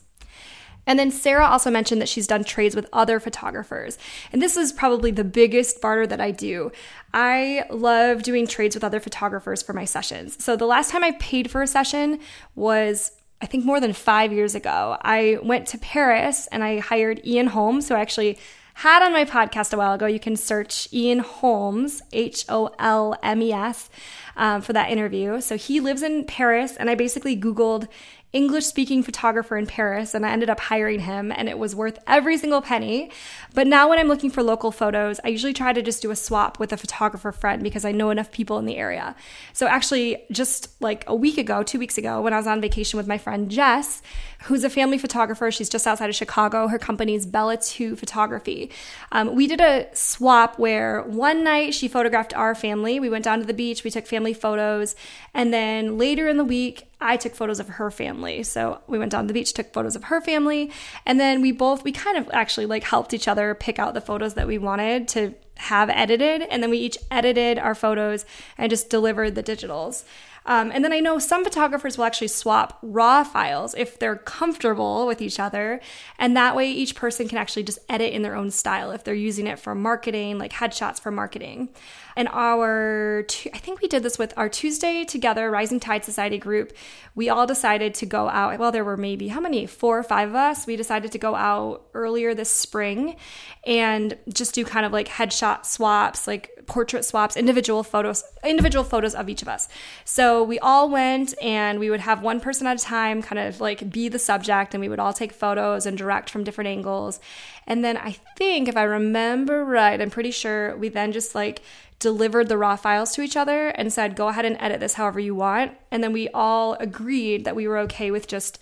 And 0.87 0.99
then 0.99 1.11
Sarah 1.11 1.47
also 1.47 1.71
mentioned 1.71 2.01
that 2.01 2.09
she's 2.09 2.27
done 2.27 2.43
trades 2.43 2.75
with 2.75 2.89
other 2.93 3.21
photographers. 3.21 3.99
And 4.33 4.43
this 4.43 4.57
is 4.57 4.73
probably 4.73 5.11
the 5.11 5.23
biggest 5.23 5.81
barter 5.81 6.07
that 6.09 6.21
I 6.21 6.33
do. 6.33 6.73
I 7.15 7.65
love 7.71 8.23
doing 8.23 8.47
trades 8.47 8.75
with 8.75 8.83
other 8.83 8.99
photographers 8.99 9.63
for 9.63 9.75
my 9.75 9.85
sessions. 9.85 10.43
So 10.43 10.57
the 10.57 10.67
last 10.67 10.91
time 10.91 11.05
I 11.05 11.13
paid 11.13 11.51
for 11.51 11.63
a 11.63 11.69
session 11.69 12.19
was 12.57 13.13
I 13.43 13.47
think 13.47 13.65
more 13.65 13.81
than 13.81 13.93
five 13.93 14.33
years 14.33 14.55
ago, 14.55 14.97
I 15.03 15.39
went 15.43 15.67
to 15.69 15.79
Paris 15.79 16.47
and 16.53 16.63
I 16.63 16.79
hired 16.79 17.27
Ian 17.27 17.49
Holmes, 17.49 17.89
who 17.89 17.97
I 17.97 18.01
actually 18.01 18.39
had 18.75 19.05
on 19.05 19.13
my 19.13 19.25
podcast 19.25 19.75
a 19.75 19.77
while 19.77 19.95
ago. 19.95 20.07
You 20.07 20.21
can 20.21 20.37
search 20.37 20.89
Ian 20.93 21.19
Holmes, 21.19 22.03
H 22.13 22.45
O 22.49 22.71
L 22.79 23.19
M 23.21 23.43
E 23.43 23.53
S, 23.53 23.91
um, 24.37 24.63
for 24.63 24.73
that 24.73 24.91
interview. 24.91 25.41
So 25.41 25.57
he 25.57 25.81
lives 25.81 26.03
in 26.03 26.25
Paris, 26.25 26.77
and 26.77 26.89
I 26.89 26.95
basically 26.95 27.37
Googled 27.37 27.89
English 28.33 28.65
speaking 28.65 29.03
photographer 29.03 29.59
in 29.59 29.67
Paris, 29.67 30.15
and 30.15 30.25
I 30.25 30.31
ended 30.31 30.49
up 30.49 30.59
hiring 30.59 31.01
him, 31.01 31.31
and 31.31 31.51
it 31.51 31.59
was 31.59 31.77
worth 31.77 31.99
every 32.07 32.39
single 32.39 32.63
penny. 32.63 33.11
But 33.53 33.67
now, 33.67 33.91
when 33.91 33.99
I'm 33.99 34.09
looking 34.09 34.31
for 34.31 34.43
local 34.43 34.73
photos, 34.73 35.21
I 35.23 35.29
usually 35.29 35.53
try 35.53 35.75
to 35.75 35.83
just 35.83 36.01
do 36.01 36.11
a 36.11 36.17
swap 36.17 36.59
with 36.59 36.73
a 36.73 36.79
photographer 36.79 37.31
friend 37.31 37.63
because 37.63 37.85
I 37.85 37.93
know 37.93 38.09
enough 38.09 38.33
people 38.33 38.59
in 38.59 38.65
the 38.65 38.77
area. 38.77 39.15
So, 39.53 39.67
actually, 39.67 40.25
just 40.31 40.81
like 40.81 41.05
a 41.07 41.15
week 41.15 41.37
ago, 41.37 41.63
two 41.63 41.79
weeks 41.79 41.99
ago, 41.99 42.23
when 42.23 42.33
I 42.33 42.39
was 42.39 42.47
on 42.47 42.63
vacation 42.63 42.97
with 42.97 43.07
my 43.07 43.19
friend 43.19 43.51
Jess, 43.51 44.01
who's 44.45 44.65
a 44.65 44.71
family 44.71 44.97
photographer, 44.97 45.51
she's 45.51 45.69
just 45.69 45.87
outside 45.87 46.09
of 46.09 46.17
Chicago. 46.17 46.69
Her 46.69 46.79
company 46.79 47.15
is 47.15 47.27
Bella 47.27 47.59
2 47.59 47.97
Photography. 47.97 48.71
Um, 49.13 49.35
we 49.35 49.47
did 49.47 49.61
a 49.61 49.89
swap 49.93 50.59
where 50.59 51.03
one 51.03 51.45
night 51.45 51.75
she 51.75 51.87
photographed 51.87 52.35
our 52.35 52.55
family. 52.55 52.99
We 52.99 53.11
went 53.11 53.25
down 53.25 53.41
to 53.41 53.45
the 53.45 53.55
beach, 53.55 53.85
we 53.85 53.91
took 53.91 54.07
family 54.07 54.33
photos, 54.33 54.97
and 55.35 55.53
then 55.53 55.99
later 55.99 56.29
in 56.29 56.39
the 56.39 56.45
week, 56.45 56.89
I 57.03 57.17
took 57.17 57.35
photos 57.35 57.61
of 57.61 57.69
her 57.69 57.91
family. 57.91 58.43
So 58.43 58.81
we 58.87 58.99
went 58.99 59.13
down 59.13 59.25
to 59.25 59.29
the 59.29 59.35
beach, 59.35 59.53
took 59.53 59.73
photos 59.73 59.97
of 59.97 60.05
her 60.05 60.21
family, 60.21 60.71
and 61.05 61.19
then 61.19 61.41
we 61.41 61.53
both 61.53 61.85
we 61.85 61.93
kind 61.93 62.17
of 62.17 62.31
actually 62.33 62.67
like 62.67 62.85
helped 62.85 63.13
each 63.13 63.29
other 63.29 63.55
pick 63.55 63.79
out 63.79 63.95
the 63.95 64.01
photos 64.01 64.35
that 64.35 64.47
we 64.47 64.59
wanted 64.59 65.09
to 65.09 65.35
have 65.57 65.91
edited, 65.91 66.43
and 66.43 66.63
then 66.63 66.71
we 66.71 66.79
each 66.79 66.99
edited 67.11 67.59
our 67.59 67.75
photos 67.75 68.25
and 68.59 68.71
just 68.71 68.91
delivered 68.91 69.35
the 69.35 69.43
digitals. 69.43 70.05
Um, 70.47 70.71
and 70.73 70.85
then 70.85 70.93
I 70.93 71.01
know 71.01 71.19
some 71.19 71.45
photographers 71.45 71.97
will 71.97 72.05
actually 72.05 72.29
swap 72.29 72.79
raw 72.83 73.25
files 73.25 73.75
if 73.77 73.99
they're 73.99 74.17
comfortable 74.17 75.07
with 75.07 75.23
each 75.23 75.39
other. 75.39 75.81
And 76.19 76.37
that 76.37 76.57
way, 76.57 76.71
each 76.71 76.95
person 76.95 77.29
can 77.29 77.39
actually 77.39 77.63
just 77.63 77.79
edit 77.89 78.13
in 78.13 78.23
their 78.23 78.35
own 78.35 78.51
style 78.51 78.91
if 78.91 79.05
they're 79.05 79.15
using 79.15 79.47
it 79.47 79.59
for 79.59 79.75
marketing, 79.75 80.39
like 80.39 80.53
headshots 80.53 81.01
for 81.01 81.11
marketing. 81.11 81.71
And 82.17 82.29
our, 82.29 83.25
I 83.55 83.59
think 83.59 83.81
we 83.81 83.89
did 83.89 84.03
this 84.03 84.19
with 84.19 84.35
our 84.37 84.49
Tuesday 84.49 85.05
Together 85.05 85.51
Rising 85.51 85.81
Tide 85.81 86.05
Society 86.05 86.39
group. 86.39 86.73
We 87.15 87.29
all 87.29 87.47
decided 87.47 87.95
to 87.95 88.07
go 88.07 88.29
out. 88.29 88.59
Well, 88.59 88.73
there 88.73 88.85
were 88.85 88.97
maybe 88.99 89.29
how 89.29 89.41
many? 89.41 89.67
Four 89.67 89.99
or 89.99 90.03
five 90.03 90.29
of 90.29 90.35
us. 90.35 90.67
We 90.67 90.77
decided 90.77 91.13
to 91.13 91.19
go 91.19 91.35
out 91.35 91.87
earlier 91.95 92.35
this 92.35 92.51
spring 92.51 93.17
and 93.65 94.19
just 94.33 94.55
do 94.55 94.65
kind 94.65 94.85
of 94.85 94.93
like 94.93 95.09
headshot 95.09 95.65
swaps, 95.65 96.27
like 96.27 96.51
portrait 96.67 97.05
swaps, 97.05 97.37
individual 97.37 97.83
photos, 97.83 98.25
individual 98.45 98.85
photos 98.85 99.15
of 99.15 99.29
each 99.29 99.41
of 99.41 99.49
us. 99.49 99.69
So 100.05 100.32
we 100.41 100.59
all 100.61 100.89
went 100.89 101.35
and 101.43 101.81
we 101.81 101.91
would 101.91 102.01
have 102.01 102.23
one 102.23 102.39
person 102.39 102.67
at 102.69 102.81
a 102.81 102.85
time 102.85 103.23
kind 103.23 103.41
of 103.41 103.61
like 103.61 103.91
be 103.91 104.09
the 104.09 104.19
subject 104.19 104.73
and 104.73 104.81
we 104.81 104.89
would 104.89 105.01
all 105.01 105.13
take 105.13 105.33
photos 105.33 105.85
and 105.85 105.99
direct 105.99 106.31
from 106.31 106.45
different 106.45 106.69
angles. 106.69 107.19
And 107.67 107.85
then 107.85 107.97
I 107.97 108.13
think 108.37 108.69
if 108.69 108.77
I 108.77 108.85
remember 108.85 109.65
right, 109.65 110.01
I'm 110.01 110.11
pretty 110.11 110.31
sure 110.31 110.77
we 110.77 110.89
then 110.89 111.11
just 111.11 111.35
like 111.35 111.63
delivered 111.99 112.49
the 112.49 112.59
raw 112.59 112.77
files 112.77 113.13
to 113.15 113.23
each 113.23 113.37
other 113.37 113.69
and 113.69 113.93
said, 113.93 114.17
go 114.17 114.29
ahead 114.29 114.45
and 114.45 114.57
edit 114.61 114.81
this 114.81 114.95
however 114.95 115.21
you 115.21 115.35
want. 115.35 115.73
And 115.91 116.03
then 116.03 116.13
we 116.13 116.29
all 116.31 116.75
agreed 116.75 117.45
that 117.45 117.57
we 117.57 117.69
were 117.69 117.79
okay 117.79 118.11
with 118.11 118.27
just 118.27 118.61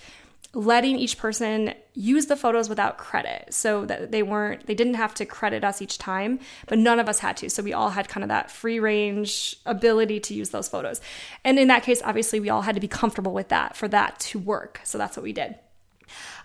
letting 0.52 0.98
each 0.98 1.16
person 1.16 1.74
use 1.94 2.26
the 2.26 2.36
photos 2.36 2.68
without 2.68 2.98
credit. 2.98 3.46
So 3.50 3.84
that 3.86 4.10
they 4.10 4.22
weren't 4.22 4.66
they 4.66 4.74
didn't 4.74 4.94
have 4.94 5.14
to 5.14 5.24
credit 5.24 5.62
us 5.64 5.80
each 5.80 5.98
time 5.98 6.40
but 6.66 6.78
none 6.78 6.98
of 6.98 7.08
us 7.08 7.20
had 7.20 7.36
to. 7.38 7.50
So 7.50 7.62
we 7.62 7.72
all 7.72 7.90
had 7.90 8.08
kind 8.08 8.24
of 8.24 8.28
that 8.28 8.50
free 8.50 8.80
range 8.80 9.56
ability 9.64 10.20
to 10.20 10.34
use 10.34 10.50
those 10.50 10.68
photos. 10.68 11.00
And 11.44 11.58
in 11.58 11.68
that 11.68 11.84
case 11.84 12.02
obviously 12.04 12.40
we 12.40 12.50
all 12.50 12.62
had 12.62 12.74
to 12.74 12.80
be 12.80 12.88
comfortable 12.88 13.32
with 13.32 13.48
that 13.48 13.76
for 13.76 13.86
that 13.88 14.18
to 14.20 14.38
work. 14.38 14.80
So 14.82 14.98
that's 14.98 15.16
what 15.16 15.24
we 15.24 15.32
did. 15.32 15.56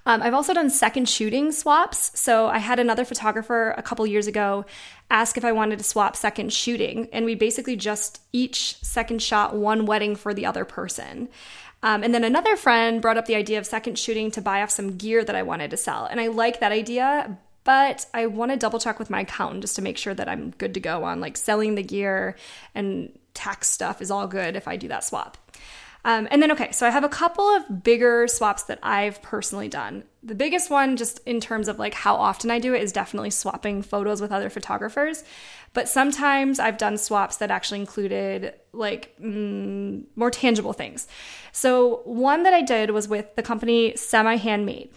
Um, 0.06 0.22
I've 0.22 0.36
also 0.36 0.54
done 0.54 0.70
second 0.70 1.10
shooting 1.10 1.52
swaps. 1.52 2.20
So 2.20 2.48
I 2.48 2.60
had 2.60 2.78
another 2.78 3.06
photographer 3.06 3.74
a 3.76 3.82
couple 3.82 4.06
years 4.06 4.28
ago 4.28 4.66
ask 5.10 5.38
if 5.38 5.46
I 5.46 5.52
wanted 5.52 5.78
to 5.78 5.84
swap 5.84 6.16
second 6.16 6.52
shooting, 6.52 7.08
and 7.14 7.26
we 7.26 7.36
basically 7.36 7.76
just 7.76 8.22
each 8.34 8.76
second 8.84 9.22
shot 9.22 9.56
one 9.56 9.86
wedding 9.86 10.16
for 10.16 10.34
the 10.34 10.46
other 10.46 10.66
person. 10.66 11.30
Um, 11.84 12.04
and 12.04 12.14
then 12.14 12.24
another 12.24 12.56
friend 12.56 13.02
brought 13.02 13.18
up 13.18 13.26
the 13.26 13.36
idea 13.36 13.60
of 13.60 13.66
second 13.66 14.00
shooting 14.00 14.32
to 14.32 14.42
buy 14.42 14.62
off 14.64 14.72
some 14.72 14.98
gear 14.98 15.24
that 15.24 15.36
I 15.36 15.44
wanted 15.44 15.72
to 15.72 15.78
sell. 15.78 16.06
And 16.06 16.20
I 16.20 16.28
like 16.28 16.60
that 16.60 16.72
idea, 16.72 17.38
but 17.64 18.06
I 18.14 18.26
want 18.26 18.52
to 18.52 18.58
double 18.58 18.80
check 18.80 18.98
with 18.98 19.10
my 19.10 19.22
accountant 19.22 19.62
just 19.62 19.76
to 19.76 19.82
make 19.82 19.98
sure 19.98 20.14
that 20.14 20.28
I'm 20.28 20.52
good 20.52 20.74
to 20.74 20.80
go 20.80 21.04
on 21.04 21.20
like 21.20 21.38
selling 21.38 21.76
the 21.76 21.84
gear 21.84 22.36
and 22.74 23.18
tax 23.34 23.70
stuff 23.70 24.02
is 24.02 24.10
all 24.10 24.28
good 24.28 24.56
if 24.56 24.68
I 24.68 24.78
do 24.78 24.88
that 24.88 25.04
swap. 25.04 25.38
Um, 26.06 26.28
and 26.30 26.40
then, 26.40 26.52
okay, 26.52 26.72
so 26.72 26.86
I 26.86 26.92
have 26.92 27.04
a 27.04 27.10
couple 27.10 27.50
of 27.50 27.84
bigger 27.84 28.28
swaps 28.28 28.64
that 28.64 28.78
I've 28.84 29.20
personally 29.24 29.68
done. 29.68 30.04
The 30.22 30.36
biggest 30.36 30.70
one, 30.70 30.98
just 30.98 31.20
in 31.26 31.42
terms 31.42 31.68
of 31.68 31.80
like 31.80 31.96
how 31.96 32.16
often 32.16 32.52
I 32.52 32.60
do 32.60 32.76
it, 32.76 32.84
is 32.84 32.92
definitely 32.92 33.32
swapping 33.32 33.82
photos 33.82 34.22
with 34.22 34.32
other 34.32 34.52
photographers. 34.52 35.24
But 35.74 35.90
sometimes 35.90 36.60
I've 36.60 36.78
done 36.78 37.00
swaps 37.00 37.38
that 37.38 37.50
actually 37.50 37.80
included 37.80 38.54
like 38.72 39.16
mm, 39.20 40.04
more 40.16 40.30
tangible 40.30 40.74
things. 40.74 41.08
So, 41.52 42.02
one 42.06 42.44
that 42.44 42.54
I 42.54 42.62
did 42.62 42.92
was 42.92 43.08
with 43.08 43.36
the 43.36 43.42
company 43.42 43.96
Semi 43.96 44.36
Handmade. 44.36 44.92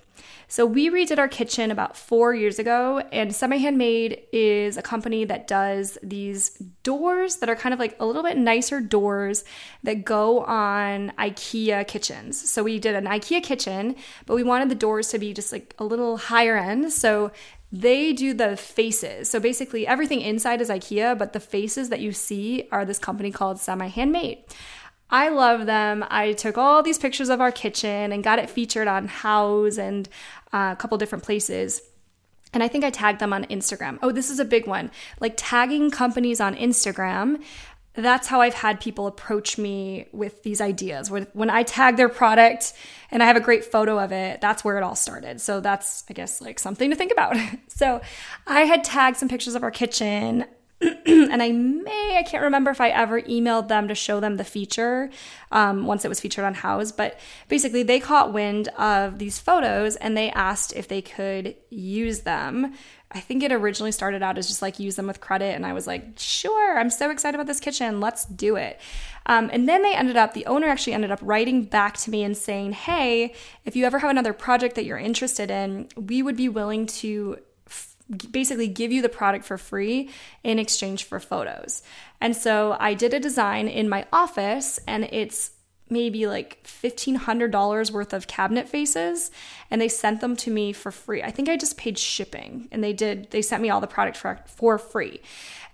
So 0.50 0.64
we 0.64 0.88
redid 0.88 1.19
our 1.19 1.28
kitchen 1.28 1.71
about 1.71 1.95
four 1.95 2.35
years 2.35 2.59
ago, 2.59 3.02
and 3.12 3.35
Semi 3.35 3.59
Handmade 3.59 4.23
is 4.33 4.78
a 4.78 4.83
company 4.83 5.26
that 5.26 5.47
does 5.47 5.99
these 6.02 6.50
doors 6.83 7.37
that 7.37 7.50
are 7.50 7.55
kind 7.55 7.75
of 7.75 7.78
like 7.78 7.95
a 8.00 8.07
little 8.07 8.23
bit 8.23 8.38
nicer 8.38 8.81
doors 8.81 9.45
that 9.83 10.07
go 10.07 10.40
on 10.45 11.12
IKEA 11.19 11.87
kitchens. 11.87 12.50
So 12.50 12.62
we 12.62 12.78
did 12.78 12.95
an 12.95 13.05
IKEA 13.05 13.43
kitchen, 13.43 13.95
but 14.25 14.37
we 14.37 14.43
wanted 14.43 14.71
the 14.71 14.75
doors 14.75 15.09
to 15.09 15.19
be 15.19 15.35
just 15.35 15.52
like 15.52 15.75
a 15.78 15.85
little 15.85 16.17
higher 16.17 16.57
end. 16.57 16.95
So 16.95 17.31
they 17.71 18.14
do 18.14 18.33
the 18.33 18.57
faces. 18.57 19.28
So 19.28 19.40
basically, 19.40 19.87
everything 19.87 20.23
inside 20.23 20.62
is 20.62 20.71
IKEA, 20.71 21.19
but 21.19 21.35
the 21.35 21.40
faces 21.40 21.90
that 21.90 22.00
you 22.00 22.12
see 22.12 22.67
are 22.73 22.87
this 22.87 22.99
company 22.99 23.31
called 23.31 23.61
Semi 23.61 23.88
Handmade. 23.88 24.38
I 25.11 25.31
love 25.31 25.67
them. 25.67 26.05
I 26.11 26.33
took 26.33 26.59
all 26.59 26.83
these 26.83 26.99
pictures 26.99 27.31
of 27.31 27.41
our 27.41 27.53
kitchen 27.53 28.12
and 28.12 28.23
got 28.23 28.38
it 28.38 28.50
featured 28.50 28.88
on 28.88 29.09
Houzz 29.09 29.79
and 29.79 30.09
uh, 30.53 30.71
a 30.73 30.77
couple 30.77 30.99
different 30.99 31.25
places. 31.25 31.81
And 32.53 32.62
I 32.62 32.69
think 32.69 32.85
I 32.85 32.91
tagged 32.91 33.21
them 33.21 33.33
on 33.33 33.45
Instagram. 33.47 33.99
Oh, 34.03 34.12
this 34.12 34.31
is 34.31 34.38
a 34.38 34.45
big 34.45 34.67
one. 34.67 34.91
Like 35.21 35.35
tagging 35.37 35.91
companies 35.91 36.41
on 36.41 36.55
Instagram. 36.57 37.43
That's 37.95 38.29
how 38.29 38.41
I've 38.41 38.55
had 38.55 38.81
people 38.81 39.07
approach 39.07 39.59
me 39.59 40.07
with 40.12 40.43
these 40.45 40.61
ideas. 40.61 41.11
When 41.11 41.50
I 41.50 41.62
tag 41.65 41.97
their 41.97 42.09
product 42.09 42.73
and 43.11 43.23
I 43.23 43.27
have 43.27 43.37
a 43.37 43.41
great 43.41 43.65
photo 43.65 43.99
of 43.99 44.12
it, 44.12 44.41
that's 44.41 44.65
where 44.65 44.77
it 44.77 44.83
all 44.83 44.95
started. 44.95 45.41
So 45.41 45.61
that's, 45.61 46.05
I 46.09 46.12
guess, 46.12 46.41
like 46.41 46.59
something 46.59 46.91
to 46.91 46.97
think 46.97 47.11
about. 47.11 47.37
so 47.69 48.00
I 48.47 48.61
had 48.61 48.85
tagged 48.85 49.17
some 49.17 49.29
pictures 49.29 49.55
of 49.55 49.62
our 49.62 49.71
kitchen. 49.71 50.45
and 51.07 51.43
I 51.43 51.51
may, 51.51 52.17
I 52.19 52.23
can't 52.23 52.45
remember 52.45 52.71
if 52.71 52.81
I 52.81 52.91
ever 52.91 53.21
emailed 53.23 53.67
them 53.69 53.89
to 53.89 53.95
show 53.95 54.21
them 54.21 54.37
the 54.37 54.45
feature 54.45 55.11
um, 55.51 55.87
once 55.87 56.05
it 56.05 56.09
was 56.09 56.21
featured 56.21 56.45
on 56.45 56.55
Houzz, 56.55 56.97
but 56.97 57.19
basically 57.49 57.83
they 57.83 57.99
caught 57.99 58.33
wind 58.33 58.69
of 58.79 59.19
these 59.19 59.41
photos 59.41 59.97
and 59.97 60.17
they 60.17 60.31
asked 60.31 60.73
if 60.77 60.87
they 60.87 61.03
could 61.03 61.57
use 61.71 62.21
them. 62.21 62.75
I 63.11 63.21
think 63.21 63.43
it 63.43 63.53
originally 63.53 63.91
started 63.91 64.23
out 64.23 64.39
as 64.39 64.47
just 64.47 64.63
like 64.63 64.79
use 64.79 64.97
them 64.97 65.07
with 65.07 65.21
credit, 65.21 65.55
and 65.55 65.65
I 65.65 65.73
was 65.73 65.87
like, 65.87 66.05
sure, 66.19 66.79
I'm 66.79 66.91
so 66.91 67.11
excited 67.11 67.37
about 67.37 67.47
this 67.47 67.59
kitchen, 67.59 68.01
let's 68.01 68.27
do 68.27 68.57
it. 68.57 68.79
Um, 69.25 69.49
and 69.51 69.67
then 69.67 69.83
they 69.83 69.95
ended 69.95 70.17
up, 70.17 70.35
the 70.35 70.45
owner 70.47 70.69
actually 70.69 70.93
ended 70.93 71.11
up 71.11 71.21
writing 71.23 71.65
back 71.65 71.97
to 71.99 72.11
me 72.11 72.23
and 72.23 72.37
saying, 72.37 72.73
hey, 72.73 73.33
if 73.65 73.75
you 73.75 73.87
ever 73.87 73.99
have 73.99 74.11
another 74.11 74.35
project 74.35 74.75
that 74.75 74.85
you're 74.85 74.99
interested 74.99 75.51
in, 75.51 75.89
we 75.97 76.23
would 76.23 76.37
be 76.37 76.51
willing 76.51 76.87
to 76.87 77.39
basically 78.31 78.69
give 78.69 78.91
you 78.93 79.03
the 79.03 79.09
product 79.09 79.45
for 79.45 79.59
free 79.59 80.11
in 80.43 80.59
exchange 80.59 81.05
for 81.05 81.21
photos. 81.21 81.83
And 82.21 82.35
so 82.37 82.77
I 82.81 82.95
did 82.95 83.15
a 83.15 83.21
design 83.21 83.69
in 83.69 83.88
my 83.88 84.07
office 84.12 84.79
and 84.87 85.05
it's 85.05 85.53
maybe 85.91 86.27
like 86.27 86.62
$1500 86.65 87.91
worth 87.91 88.12
of 88.12 88.27
cabinet 88.27 88.69
faces 88.69 89.31
and 89.71 89.81
they 89.81 89.88
sent 89.88 90.21
them 90.21 90.37
to 90.37 90.50
me 90.50 90.73
for 90.73 90.91
free. 90.91 91.23
I 91.23 91.31
think 91.31 91.49
I 91.49 91.57
just 91.57 91.77
paid 91.77 91.99
shipping 91.99 92.69
and 92.71 92.83
they 92.83 92.93
did 92.93 93.31
they 93.31 93.43
sent 93.43 93.62
me 93.62 93.71
all 93.71 93.81
the 93.81 93.87
product 93.87 94.17
for 94.17 94.41
for 94.47 94.79
free. 94.79 95.21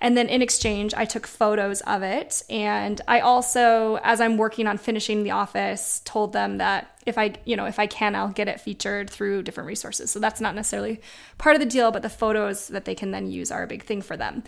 And 0.01 0.17
then 0.17 0.29
in 0.29 0.43
exchange, 0.43 0.93
I 0.95 1.05
took 1.05 1.27
photos 1.27 1.81
of 1.83 2.03
it. 2.03 2.43
And 2.51 3.01
I 3.09 3.21
also, 3.21 3.99
as 4.03 4.21
I'm 4.21 4.37
working 4.37 4.67
on 4.67 4.79
finishing 4.79 5.23
the 5.23 5.31
office, 5.31 6.03
told 6.05 6.33
them 6.33 6.59
that 6.59 6.91
if 7.07 7.19
I, 7.19 7.35
you 7.45 7.57
know, 7.57 7.67
if 7.67 7.79
I 7.79 7.87
can, 7.87 8.15
I'll 8.15 8.29
get 8.29 8.49
it 8.49 8.61
featured 8.61 9.11
through 9.11 9.43
different 9.43 9.67
resources. 9.67 10.11
So 10.11 10.19
that's 10.19 10.41
not 10.41 10.55
necessarily 10.55 11.01
part 11.37 11.55
of 11.55 11.61
the 11.61 11.67
deal, 11.67 11.91
but 11.91 12.03
the 12.03 12.09
photos 12.09 12.69
that 12.69 12.87
they 12.87 12.95
can 12.95 13.11
then 13.11 13.31
use 13.31 13.51
are 13.51 13.63
a 13.63 13.67
big 13.67 13.83
thing 13.83 14.01
for 14.01 14.17
them. 14.17 14.43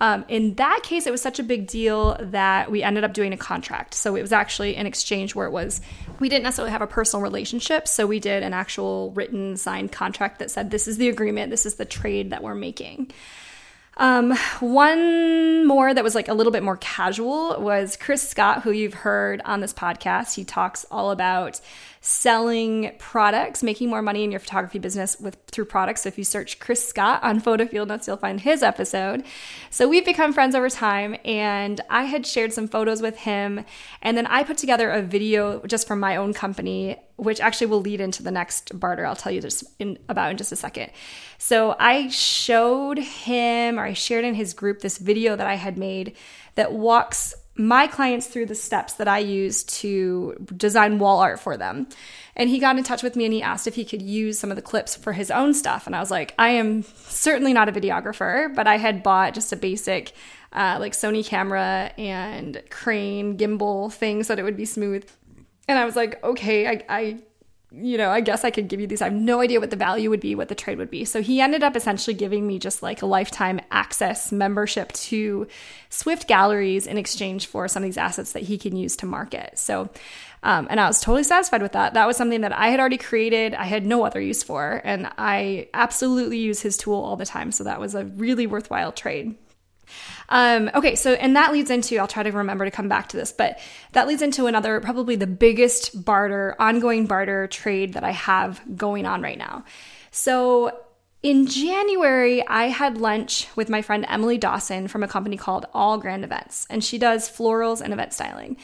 Um, 0.00 0.24
in 0.28 0.54
that 0.54 0.80
case, 0.82 1.06
it 1.06 1.10
was 1.10 1.22
such 1.22 1.38
a 1.38 1.42
big 1.42 1.66
deal 1.66 2.16
that 2.20 2.70
we 2.70 2.82
ended 2.82 3.04
up 3.04 3.14
doing 3.14 3.32
a 3.32 3.38
contract. 3.38 3.94
So 3.94 4.14
it 4.14 4.22
was 4.22 4.32
actually 4.32 4.76
an 4.76 4.86
exchange 4.86 5.34
where 5.34 5.46
it 5.46 5.52
was, 5.52 5.80
we 6.20 6.28
didn't 6.28 6.44
necessarily 6.44 6.72
have 6.72 6.82
a 6.82 6.86
personal 6.86 7.22
relationship. 7.22 7.88
So 7.88 8.06
we 8.06 8.20
did 8.20 8.42
an 8.42 8.52
actual 8.52 9.10
written 9.12 9.56
signed 9.56 9.92
contract 9.92 10.38
that 10.40 10.50
said, 10.50 10.70
this 10.70 10.86
is 10.86 10.98
the 10.98 11.08
agreement, 11.08 11.50
this 11.50 11.64
is 11.64 11.76
the 11.76 11.86
trade 11.86 12.30
that 12.30 12.42
we're 12.42 12.54
making. 12.54 13.10
Um, 13.98 14.34
one 14.60 15.66
more 15.66 15.92
that 15.92 16.02
was 16.02 16.14
like 16.14 16.28
a 16.28 16.34
little 16.34 16.52
bit 16.52 16.62
more 16.62 16.78
casual 16.78 17.60
was 17.60 17.96
Chris 17.96 18.26
Scott, 18.26 18.62
who 18.62 18.70
you've 18.70 18.94
heard 18.94 19.42
on 19.44 19.60
this 19.60 19.74
podcast. 19.74 20.34
He 20.34 20.44
talks 20.44 20.86
all 20.90 21.10
about 21.10 21.60
selling 22.04 22.90
products, 22.98 23.62
making 23.62 23.88
more 23.88 24.02
money 24.02 24.24
in 24.24 24.32
your 24.32 24.40
photography 24.40 24.80
business 24.80 25.18
with 25.20 25.36
through 25.46 25.64
products. 25.64 26.02
So 26.02 26.08
if 26.08 26.18
you 26.18 26.24
search 26.24 26.58
Chris 26.58 26.86
Scott 26.86 27.22
on 27.22 27.38
Photo 27.48 27.64
Field 27.64 27.88
Notes, 27.88 28.08
you'll 28.08 28.16
find 28.16 28.40
his 28.40 28.60
episode. 28.60 29.24
So 29.70 29.88
we've 29.88 30.04
become 30.04 30.32
friends 30.32 30.56
over 30.56 30.68
time, 30.68 31.16
and 31.24 31.80
I 31.88 32.04
had 32.04 32.26
shared 32.26 32.52
some 32.52 32.66
photos 32.66 33.00
with 33.00 33.18
him, 33.18 33.64
and 34.02 34.16
then 34.16 34.26
I 34.26 34.42
put 34.42 34.58
together 34.58 34.90
a 34.90 35.00
video 35.00 35.64
just 35.66 35.86
from 35.86 36.00
my 36.00 36.16
own 36.16 36.34
company, 36.34 36.96
which 37.16 37.40
actually 37.40 37.68
will 37.68 37.80
lead 37.80 38.00
into 38.00 38.24
the 38.24 38.32
next 38.32 38.78
barter. 38.80 39.06
I'll 39.06 39.14
tell 39.14 39.32
you 39.32 39.40
this 39.40 39.62
in 39.78 39.96
about 40.08 40.32
in 40.32 40.36
just 40.36 40.50
a 40.50 40.56
second. 40.56 40.90
So 41.38 41.76
I 41.78 42.08
showed 42.08 42.98
him, 42.98 43.78
or 43.78 43.84
I 43.84 43.92
shared 43.92 44.24
in 44.24 44.34
his 44.34 44.54
group 44.54 44.80
this 44.80 44.98
video 44.98 45.36
that 45.36 45.46
I 45.46 45.54
had 45.54 45.78
made 45.78 46.16
that 46.56 46.72
walks 46.72 47.34
my 47.56 47.86
clients 47.86 48.26
through 48.26 48.46
the 48.46 48.54
steps 48.54 48.94
that 48.94 49.08
I 49.08 49.18
use 49.18 49.64
to 49.64 50.34
design 50.56 50.98
wall 50.98 51.20
art 51.20 51.38
for 51.38 51.56
them. 51.56 51.86
And 52.34 52.48
he 52.48 52.58
got 52.58 52.78
in 52.78 52.84
touch 52.84 53.02
with 53.02 53.14
me 53.14 53.24
and 53.26 53.34
he 53.34 53.42
asked 53.42 53.66
if 53.66 53.74
he 53.74 53.84
could 53.84 54.00
use 54.00 54.38
some 54.38 54.50
of 54.50 54.56
the 54.56 54.62
clips 54.62 54.96
for 54.96 55.12
his 55.12 55.30
own 55.30 55.52
stuff. 55.52 55.86
And 55.86 55.94
I 55.94 56.00
was 56.00 56.10
like, 56.10 56.34
I 56.38 56.50
am 56.50 56.82
certainly 56.82 57.52
not 57.52 57.68
a 57.68 57.72
videographer, 57.72 58.54
but 58.54 58.66
I 58.66 58.78
had 58.78 59.02
bought 59.02 59.34
just 59.34 59.52
a 59.52 59.56
basic 59.56 60.12
uh, 60.52 60.78
like 60.80 60.92
Sony 60.92 61.24
camera 61.24 61.92
and 61.98 62.62
crane 62.70 63.36
gimbal 63.36 63.92
thing 63.92 64.22
so 64.22 64.34
that 64.34 64.40
it 64.40 64.44
would 64.44 64.56
be 64.56 64.64
smooth. 64.64 65.06
And 65.68 65.78
I 65.78 65.84
was 65.84 65.96
like, 65.96 66.22
okay, 66.24 66.66
I, 66.66 66.82
I 66.88 67.18
you 67.74 67.96
know, 67.96 68.10
I 68.10 68.20
guess 68.20 68.44
I 68.44 68.50
could 68.50 68.68
give 68.68 68.80
you 68.80 68.86
these. 68.86 69.00
I 69.00 69.06
have 69.06 69.14
no 69.14 69.40
idea 69.40 69.60
what 69.60 69.70
the 69.70 69.76
value 69.76 70.10
would 70.10 70.20
be, 70.20 70.34
what 70.34 70.48
the 70.48 70.54
trade 70.54 70.78
would 70.78 70.90
be. 70.90 71.04
So 71.04 71.22
he 71.22 71.40
ended 71.40 71.62
up 71.62 71.74
essentially 71.74 72.14
giving 72.14 72.46
me 72.46 72.58
just 72.58 72.82
like 72.82 73.02
a 73.02 73.06
lifetime 73.06 73.60
access 73.70 74.30
membership 74.30 74.92
to 74.92 75.46
Swift 75.88 76.28
Galleries 76.28 76.86
in 76.86 76.98
exchange 76.98 77.46
for 77.46 77.68
some 77.68 77.82
of 77.82 77.86
these 77.86 77.96
assets 77.96 78.32
that 78.32 78.42
he 78.42 78.58
can 78.58 78.76
use 78.76 78.96
to 78.96 79.06
market. 79.06 79.58
So, 79.58 79.88
um, 80.42 80.66
and 80.70 80.80
I 80.80 80.86
was 80.86 81.00
totally 81.00 81.24
satisfied 81.24 81.62
with 81.62 81.72
that. 81.72 81.94
That 81.94 82.06
was 82.06 82.16
something 82.16 82.42
that 82.42 82.52
I 82.52 82.68
had 82.68 82.80
already 82.80 82.98
created, 82.98 83.54
I 83.54 83.64
had 83.64 83.86
no 83.86 84.04
other 84.04 84.20
use 84.20 84.42
for, 84.42 84.80
and 84.84 85.10
I 85.16 85.68
absolutely 85.72 86.38
use 86.38 86.60
his 86.60 86.76
tool 86.76 87.00
all 87.02 87.16
the 87.16 87.26
time. 87.26 87.52
So 87.52 87.64
that 87.64 87.80
was 87.80 87.94
a 87.94 88.04
really 88.04 88.46
worthwhile 88.46 88.92
trade. 88.92 89.36
Um, 90.28 90.70
okay, 90.74 90.94
so 90.94 91.12
and 91.12 91.36
that 91.36 91.52
leads 91.52 91.70
into 91.70 91.98
I'll 91.98 92.08
try 92.08 92.22
to 92.22 92.30
remember 92.30 92.64
to 92.64 92.70
come 92.70 92.88
back 92.88 93.08
to 93.10 93.16
this, 93.16 93.32
but 93.32 93.58
that 93.92 94.08
leads 94.08 94.22
into 94.22 94.46
another 94.46 94.80
probably 94.80 95.16
the 95.16 95.26
biggest 95.26 96.04
barter, 96.04 96.56
ongoing 96.58 97.06
barter 97.06 97.46
trade 97.48 97.94
that 97.94 98.04
I 98.04 98.12
have 98.12 98.60
going 98.76 99.06
on 99.06 99.22
right 99.22 99.38
now. 99.38 99.64
So 100.10 100.78
in 101.22 101.46
January, 101.46 102.46
I 102.46 102.64
had 102.64 102.98
lunch 102.98 103.46
with 103.54 103.68
my 103.68 103.80
friend 103.80 104.04
Emily 104.08 104.38
Dawson 104.38 104.88
from 104.88 105.04
a 105.04 105.08
company 105.08 105.36
called 105.36 105.66
All 105.72 105.98
Grand 105.98 106.24
Events, 106.24 106.66
and 106.68 106.82
she 106.82 106.98
does 106.98 107.30
florals 107.30 107.80
and 107.80 107.92
event 107.92 108.12
styling. 108.12 108.56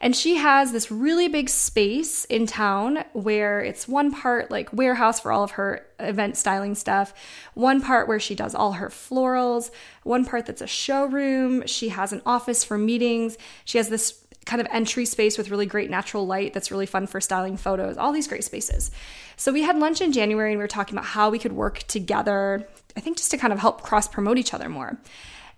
And 0.00 0.14
she 0.14 0.36
has 0.36 0.72
this 0.72 0.90
really 0.90 1.28
big 1.28 1.48
space 1.48 2.24
in 2.26 2.46
town 2.46 3.04
where 3.12 3.60
it's 3.60 3.88
one 3.88 4.12
part 4.12 4.50
like 4.50 4.72
warehouse 4.72 5.20
for 5.20 5.32
all 5.32 5.42
of 5.42 5.52
her 5.52 5.86
event 5.98 6.36
styling 6.36 6.74
stuff, 6.74 7.14
one 7.54 7.80
part 7.80 8.06
where 8.06 8.20
she 8.20 8.34
does 8.34 8.54
all 8.54 8.72
her 8.72 8.88
florals, 8.88 9.70
one 10.02 10.24
part 10.24 10.46
that's 10.46 10.60
a 10.60 10.66
showroom. 10.66 11.66
She 11.66 11.88
has 11.88 12.12
an 12.12 12.20
office 12.26 12.62
for 12.62 12.76
meetings. 12.76 13.38
She 13.64 13.78
has 13.78 13.88
this 13.88 14.22
kind 14.44 14.60
of 14.60 14.68
entry 14.70 15.04
space 15.04 15.36
with 15.36 15.50
really 15.50 15.66
great 15.66 15.90
natural 15.90 16.26
light 16.26 16.52
that's 16.54 16.70
really 16.70 16.86
fun 16.86 17.06
for 17.06 17.20
styling 17.20 17.56
photos, 17.56 17.96
all 17.96 18.12
these 18.12 18.28
great 18.28 18.44
spaces. 18.44 18.90
So 19.36 19.52
we 19.52 19.62
had 19.62 19.76
lunch 19.76 20.00
in 20.00 20.12
January 20.12 20.52
and 20.52 20.58
we 20.58 20.62
were 20.62 20.68
talking 20.68 20.94
about 20.94 21.06
how 21.06 21.30
we 21.30 21.38
could 21.38 21.52
work 21.52 21.80
together, 21.84 22.66
I 22.96 23.00
think 23.00 23.16
just 23.16 23.30
to 23.32 23.38
kind 23.38 23.52
of 23.52 23.58
help 23.58 23.82
cross 23.82 24.06
promote 24.06 24.38
each 24.38 24.54
other 24.54 24.68
more. 24.68 24.98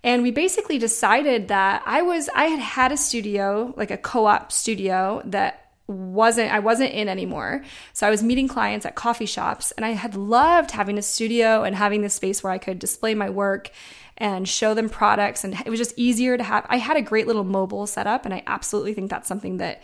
And 0.05 0.23
we 0.23 0.31
basically 0.31 0.78
decided 0.78 1.49
that 1.49 1.83
I 1.85 2.02
was 2.02 2.28
I 2.35 2.45
had 2.45 2.61
had 2.61 2.93
a 2.93 2.97
studio, 2.97 3.75
like 3.76 3.90
a 3.90 3.97
co-op 3.97 4.52
studio 4.52 5.23
that 5.25 5.69
wasn't 5.88 6.52
I 6.52 6.59
wasn't 6.59 6.93
in 6.93 7.09
anymore. 7.09 7.64
So 7.93 8.07
I 8.07 8.11
was 8.11 8.23
meeting 8.23 8.47
clients 8.47 8.87
at 8.87 8.95
coffee 8.95 9.26
shops 9.26 9.73
and 9.73 9.85
I 9.85 9.90
had 9.90 10.14
loved 10.14 10.71
having 10.71 10.99
a 10.99 11.02
studio 11.02 11.64
and 11.64 11.75
having 11.75 12.02
this 12.02 12.14
space 12.14 12.43
where 12.43 12.52
I 12.52 12.59
could 12.59 12.78
display 12.78 13.14
my 13.14 13.31
work 13.31 13.71
and 14.19 14.49
show 14.49 14.75
them 14.75 14.90
products 14.90 15.45
and 15.45 15.55
it 15.64 15.71
was 15.71 15.78
just 15.78 15.95
easier 15.97 16.37
to 16.37 16.45
have 16.45 16.67
I 16.69 16.76
had 16.76 16.97
a 16.97 17.02
great 17.02 17.26
little 17.26 17.45
mobile 17.45 17.87
setup 17.87 18.25
and 18.25 18.35
I 18.35 18.43
absolutely 18.47 18.93
think 18.93 19.11
that's 19.11 19.28
something 19.28 19.57
that 19.59 19.83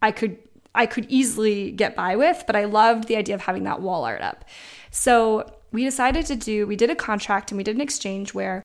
I 0.00 0.10
could 0.10 0.38
I 0.74 0.86
could 0.86 1.06
easily 1.10 1.70
get 1.70 1.94
by 1.94 2.16
with, 2.16 2.44
but 2.46 2.56
I 2.56 2.64
loved 2.64 3.06
the 3.06 3.16
idea 3.16 3.34
of 3.34 3.42
having 3.42 3.64
that 3.64 3.82
wall 3.82 4.04
art 4.06 4.22
up. 4.22 4.46
So 4.90 5.52
we 5.70 5.84
decided 5.84 6.24
to 6.26 6.36
do 6.36 6.66
we 6.66 6.76
did 6.76 6.88
a 6.90 6.96
contract 6.96 7.50
and 7.50 7.58
we 7.58 7.64
did 7.64 7.76
an 7.76 7.82
exchange 7.82 8.32
where 8.32 8.62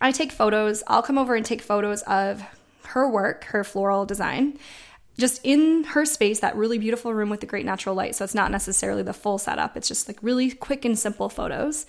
I 0.00 0.12
take 0.12 0.32
photos. 0.32 0.82
I'll 0.86 1.02
come 1.02 1.18
over 1.18 1.34
and 1.34 1.44
take 1.44 1.62
photos 1.62 2.02
of 2.02 2.42
her 2.88 3.08
work, 3.08 3.44
her 3.44 3.64
floral 3.64 4.06
design, 4.06 4.58
just 5.18 5.40
in 5.44 5.84
her 5.84 6.04
space, 6.04 6.40
that 6.40 6.56
really 6.56 6.78
beautiful 6.78 7.14
room 7.14 7.30
with 7.30 7.40
the 7.40 7.46
great 7.46 7.64
natural 7.64 7.94
light. 7.94 8.14
So 8.14 8.24
it's 8.24 8.34
not 8.34 8.50
necessarily 8.50 9.02
the 9.02 9.14
full 9.14 9.38
setup, 9.38 9.76
it's 9.76 9.88
just 9.88 10.08
like 10.08 10.18
really 10.22 10.50
quick 10.50 10.84
and 10.84 10.98
simple 10.98 11.28
photos. 11.28 11.86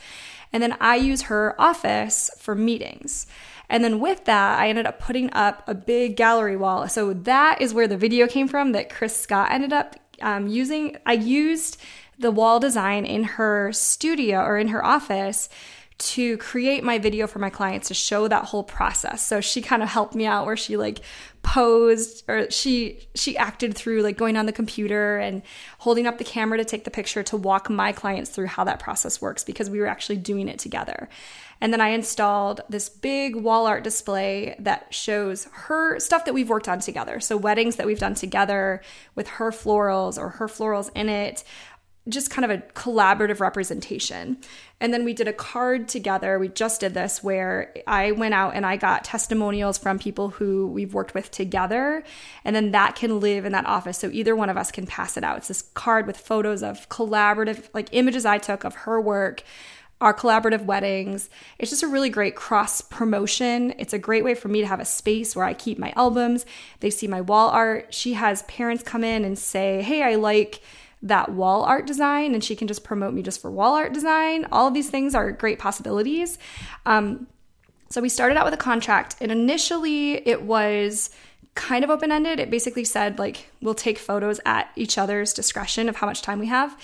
And 0.54 0.64
then 0.64 0.78
I 0.80 0.96
use 0.96 1.24
her 1.24 1.60
office 1.60 2.32
for 2.40 2.56
meetings. 2.56 3.28
And 3.70 3.84
then 3.84 4.00
with 4.00 4.24
that, 4.26 4.60
I 4.60 4.70
ended 4.70 4.86
up 4.86 5.00
putting 5.00 5.32
up 5.34 5.64
a 5.68 5.76
big 5.76 6.16
gallery 6.16 6.56
wall. 6.56 6.88
So 6.88 7.14
that 7.14 7.62
is 7.62 7.74
where 7.74 7.88
the 7.88 7.98
video 7.98 8.28
came 8.28 8.48
from 8.48 8.72
that 8.72 8.90
Chris 8.90 9.16
Scott 9.16 9.52
ended 9.52 9.74
up 9.74 9.98
um, 10.22 10.48
using. 10.48 10.96
I 11.06 11.14
used 11.14 11.78
the 12.18 12.32
wall 12.32 12.62
design 12.62 13.06
in 13.06 13.24
her 13.24 13.74
studio 13.74 14.40
or 14.40 14.58
in 14.58 14.70
her 14.70 14.84
office 14.84 15.50
to 16.00 16.38
create 16.38 16.84
my 16.84 17.00
video 17.00 17.25
for 17.25 17.39
my 17.39 17.50
clients 17.50 17.88
to 17.88 17.94
show 17.94 18.27
that 18.27 18.46
whole 18.46 18.63
process. 18.63 19.25
So 19.25 19.42
she 19.42 19.62
kind 19.62 19.82
of 19.82 19.89
helped 19.89 20.13
me 20.13 20.25
out 20.25 20.46
where 20.46 20.58
she 20.58 20.77
like 20.77 21.00
posed 21.42 22.24
or 22.27 22.51
she 22.51 23.08
she 23.16 23.38
acted 23.38 23.74
through 23.74 24.01
like 24.01 24.18
going 24.18 24.38
on 24.38 24.46
the 24.46 24.51
computer 24.51 25.18
and 25.18 25.42
holding 25.80 26.06
up 26.06 26.18
the 26.18 26.24
camera 26.24 26.58
to 26.58 26.66
take 26.66 26.84
the 26.84 26.92
picture 26.92 27.24
to 27.24 27.38
walk 27.38 27.70
my 27.70 27.92
clients 27.92 28.30
through 28.30 28.48
how 28.48 28.63
that 28.63 28.80
process 28.80 29.22
works 29.22 29.44
because 29.44 29.70
we 29.70 29.80
were 29.80 29.88
actually 29.88 30.18
doing 30.18 30.48
it 30.48 30.60
together. 30.60 31.10
And 31.60 31.74
then 31.74 31.82
I 31.82 31.89
installed 31.89 32.62
this 32.70 32.88
big 32.88 33.36
wall 33.36 33.66
art 33.66 33.84
display 33.84 34.56
that 34.60 34.94
shows 34.94 35.46
her 35.51 36.00
stuff 36.00 36.25
that 36.25 36.34
we've 36.34 36.50
worked 36.50 36.68
on 36.68 36.80
together. 36.80 37.20
So, 37.20 37.36
weddings 37.36 37.77
that 37.77 37.88
we've 37.88 38.00
done 38.00 38.13
together 38.13 38.82
with 39.16 39.27
her 39.27 39.51
florals 39.51 40.20
or 40.20 40.30
her 40.30 40.48
florals 40.48 40.92
in 40.94 41.10
it, 41.10 41.44
just 42.10 42.30
kind 42.30 42.50
of 42.50 42.52
a 42.52 42.64
collaborative 42.74 43.40
representation. 43.40 44.38
And 44.80 44.94
then 44.94 45.04
we 45.04 45.14
did 45.14 45.28
a 45.28 45.34
card 45.34 45.88
together. 45.88 46.38
We 46.38 46.50
just 46.50 46.82
did 46.82 46.94
this 46.94 47.24
where 47.24 47.74
I 47.88 48.12
went 48.12 48.34
out 48.34 48.56
and 48.56 48.66
I 48.66 48.78
got 48.78 49.04
testimonials 49.04 49.78
from 49.78 49.98
people 49.98 50.30
who 50.30 50.68
we've 50.68 50.93
worked 50.93 51.13
with 51.13 51.32
together. 51.32 52.04
And 52.46 52.56
then 52.56 52.72
that 52.72 52.96
can 52.96 53.20
live 53.20 53.46
in 53.46 53.52
that 53.54 53.65
office. 53.65 53.98
So 53.98 54.10
either 54.12 54.36
one 54.36 54.50
of 54.50 54.58
us 54.58 54.72
can 54.72 54.86
pass 54.86 55.17
it 55.17 55.24
out. 55.24 55.38
It's 55.38 55.48
this 55.48 55.63
card 55.74 56.06
with 56.06 56.17
photos 56.17 56.62
of 56.62 56.88
collaborative, 56.89 57.70
like 57.74 57.89
images 57.91 58.26
I 58.26 58.38
took 58.38 58.63
of 58.63 58.76
her 58.76 59.02
work, 59.02 59.43
our 60.00 60.13
collaborative 60.13 60.65
weddings. 60.65 61.30
It's 61.58 61.72
just 61.72 61.84
a 61.84 61.88
really 61.88 62.10
great 62.10 62.36
cross 62.36 62.82
promotion. 62.82 63.74
It's 63.80 63.93
a 63.93 64.00
great 64.00 64.24
way 64.24 64.36
for 64.36 64.48
me 64.48 64.62
to 64.62 64.67
have 64.67 64.80
a 64.80 64.86
space 64.86 65.36
where 65.36 65.46
I 65.46 65.56
keep 65.56 65.80
my 65.80 65.91
albums. 65.96 66.46
They 66.82 66.91
see 66.91 67.08
my 67.08 67.22
wall 67.22 67.50
art. 67.50 67.93
She 67.93 68.13
has 68.13 68.43
parents 68.43 68.84
come 68.84 69.04
in 69.04 69.26
and 69.26 69.39
say, 69.39 69.82
Hey, 69.82 70.04
I 70.04 70.15
like 70.15 70.62
that 71.01 71.31
wall 71.31 71.63
art 71.63 71.86
design 71.86 72.33
and 72.33 72.43
she 72.43 72.55
can 72.55 72.67
just 72.67 72.83
promote 72.83 73.13
me 73.13 73.21
just 73.21 73.41
for 73.41 73.51
wall 73.51 73.75
art 73.75 73.93
design. 73.93 74.47
All 74.51 74.67
of 74.67 74.73
these 74.73 74.89
things 74.89 75.13
are 75.13 75.31
great 75.31 75.60
possibilities. 75.60 76.38
Um, 76.86 77.27
so 77.89 78.01
we 78.01 78.10
started 78.10 78.38
out 78.38 78.45
with 78.45 78.53
a 78.53 78.57
contract, 78.57 79.15
and 79.21 79.31
initially 79.31 80.27
it 80.27 80.41
was 80.41 81.10
kind 81.55 81.83
of 81.83 81.89
open 81.89 82.12
ended. 82.12 82.39
It 82.39 82.51
basically 82.51 82.83
said, 82.83 83.17
like, 83.17 83.49
we'll 83.62 83.73
take 83.73 83.97
photos 83.97 84.39
at 84.45 84.69
each 84.75 84.97
other's 84.97 85.33
discretion 85.33 85.88
of 85.88 85.95
how 85.95 86.07
much 86.07 86.21
time 86.21 86.39
we 86.39 86.47
have. 86.47 86.77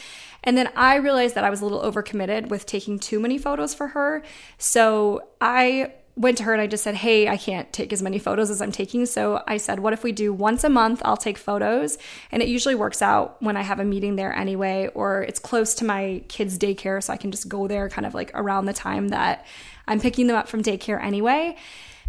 And 0.44 0.58
then 0.58 0.70
I 0.76 0.96
realized 0.96 1.36
that 1.36 1.44
I 1.44 1.50
was 1.50 1.62
a 1.62 1.66
little 1.66 1.82
overcommitted 1.82 2.50
with 2.50 2.66
taking 2.66 3.00
too 3.00 3.20
many 3.20 3.38
photos 3.38 3.74
for 3.74 3.88
her. 3.90 4.24
So 4.58 5.28
I 5.40 5.94
went 6.16 6.38
to 6.38 6.44
her 6.44 6.54
and 6.54 6.62
I 6.62 6.68
just 6.68 6.84
said, 6.84 6.96
Hey, 6.96 7.28
I 7.28 7.38
can't 7.38 7.72
take 7.74 7.92
as 7.92 8.02
many 8.02 8.20
photos 8.20 8.50
as 8.50 8.62
I'm 8.62 8.72
taking. 8.72 9.06
So 9.06 9.44
I 9.48 9.58
said, 9.58 9.80
What 9.80 9.94
if 9.94 10.04
we 10.04 10.12
do 10.12 10.32
once 10.32 10.64
a 10.64 10.70
month? 10.70 11.02
I'll 11.04 11.18
take 11.18 11.38
photos. 11.38 11.98
And 12.32 12.44
it 12.44 12.50
usually 12.50 12.76
works 12.76 13.02
out 13.02 13.42
when 13.42 13.58
I 13.58 13.62
have 13.62 13.80
a 13.80 13.86
meeting 13.86 14.16
there 14.16 14.34
anyway, 14.34 14.90
or 14.94 15.24
it's 15.24 15.40
close 15.40 15.74
to 15.76 15.86
my 15.86 16.22
kids' 16.28 16.58
daycare. 16.58 17.02
So 17.02 17.14
I 17.14 17.18
can 17.18 17.32
just 17.32 17.50
go 17.50 17.68
there 17.68 17.90
kind 17.90 18.06
of 18.06 18.14
like 18.14 18.32
around 18.34 18.66
the 18.66 18.74
time 18.74 19.10
that 19.10 19.46
I'm 19.88 20.00
picking 20.00 20.28
them 20.28 20.36
up 20.36 20.48
from 20.48 20.62
daycare 20.62 21.02
anyway. 21.04 21.56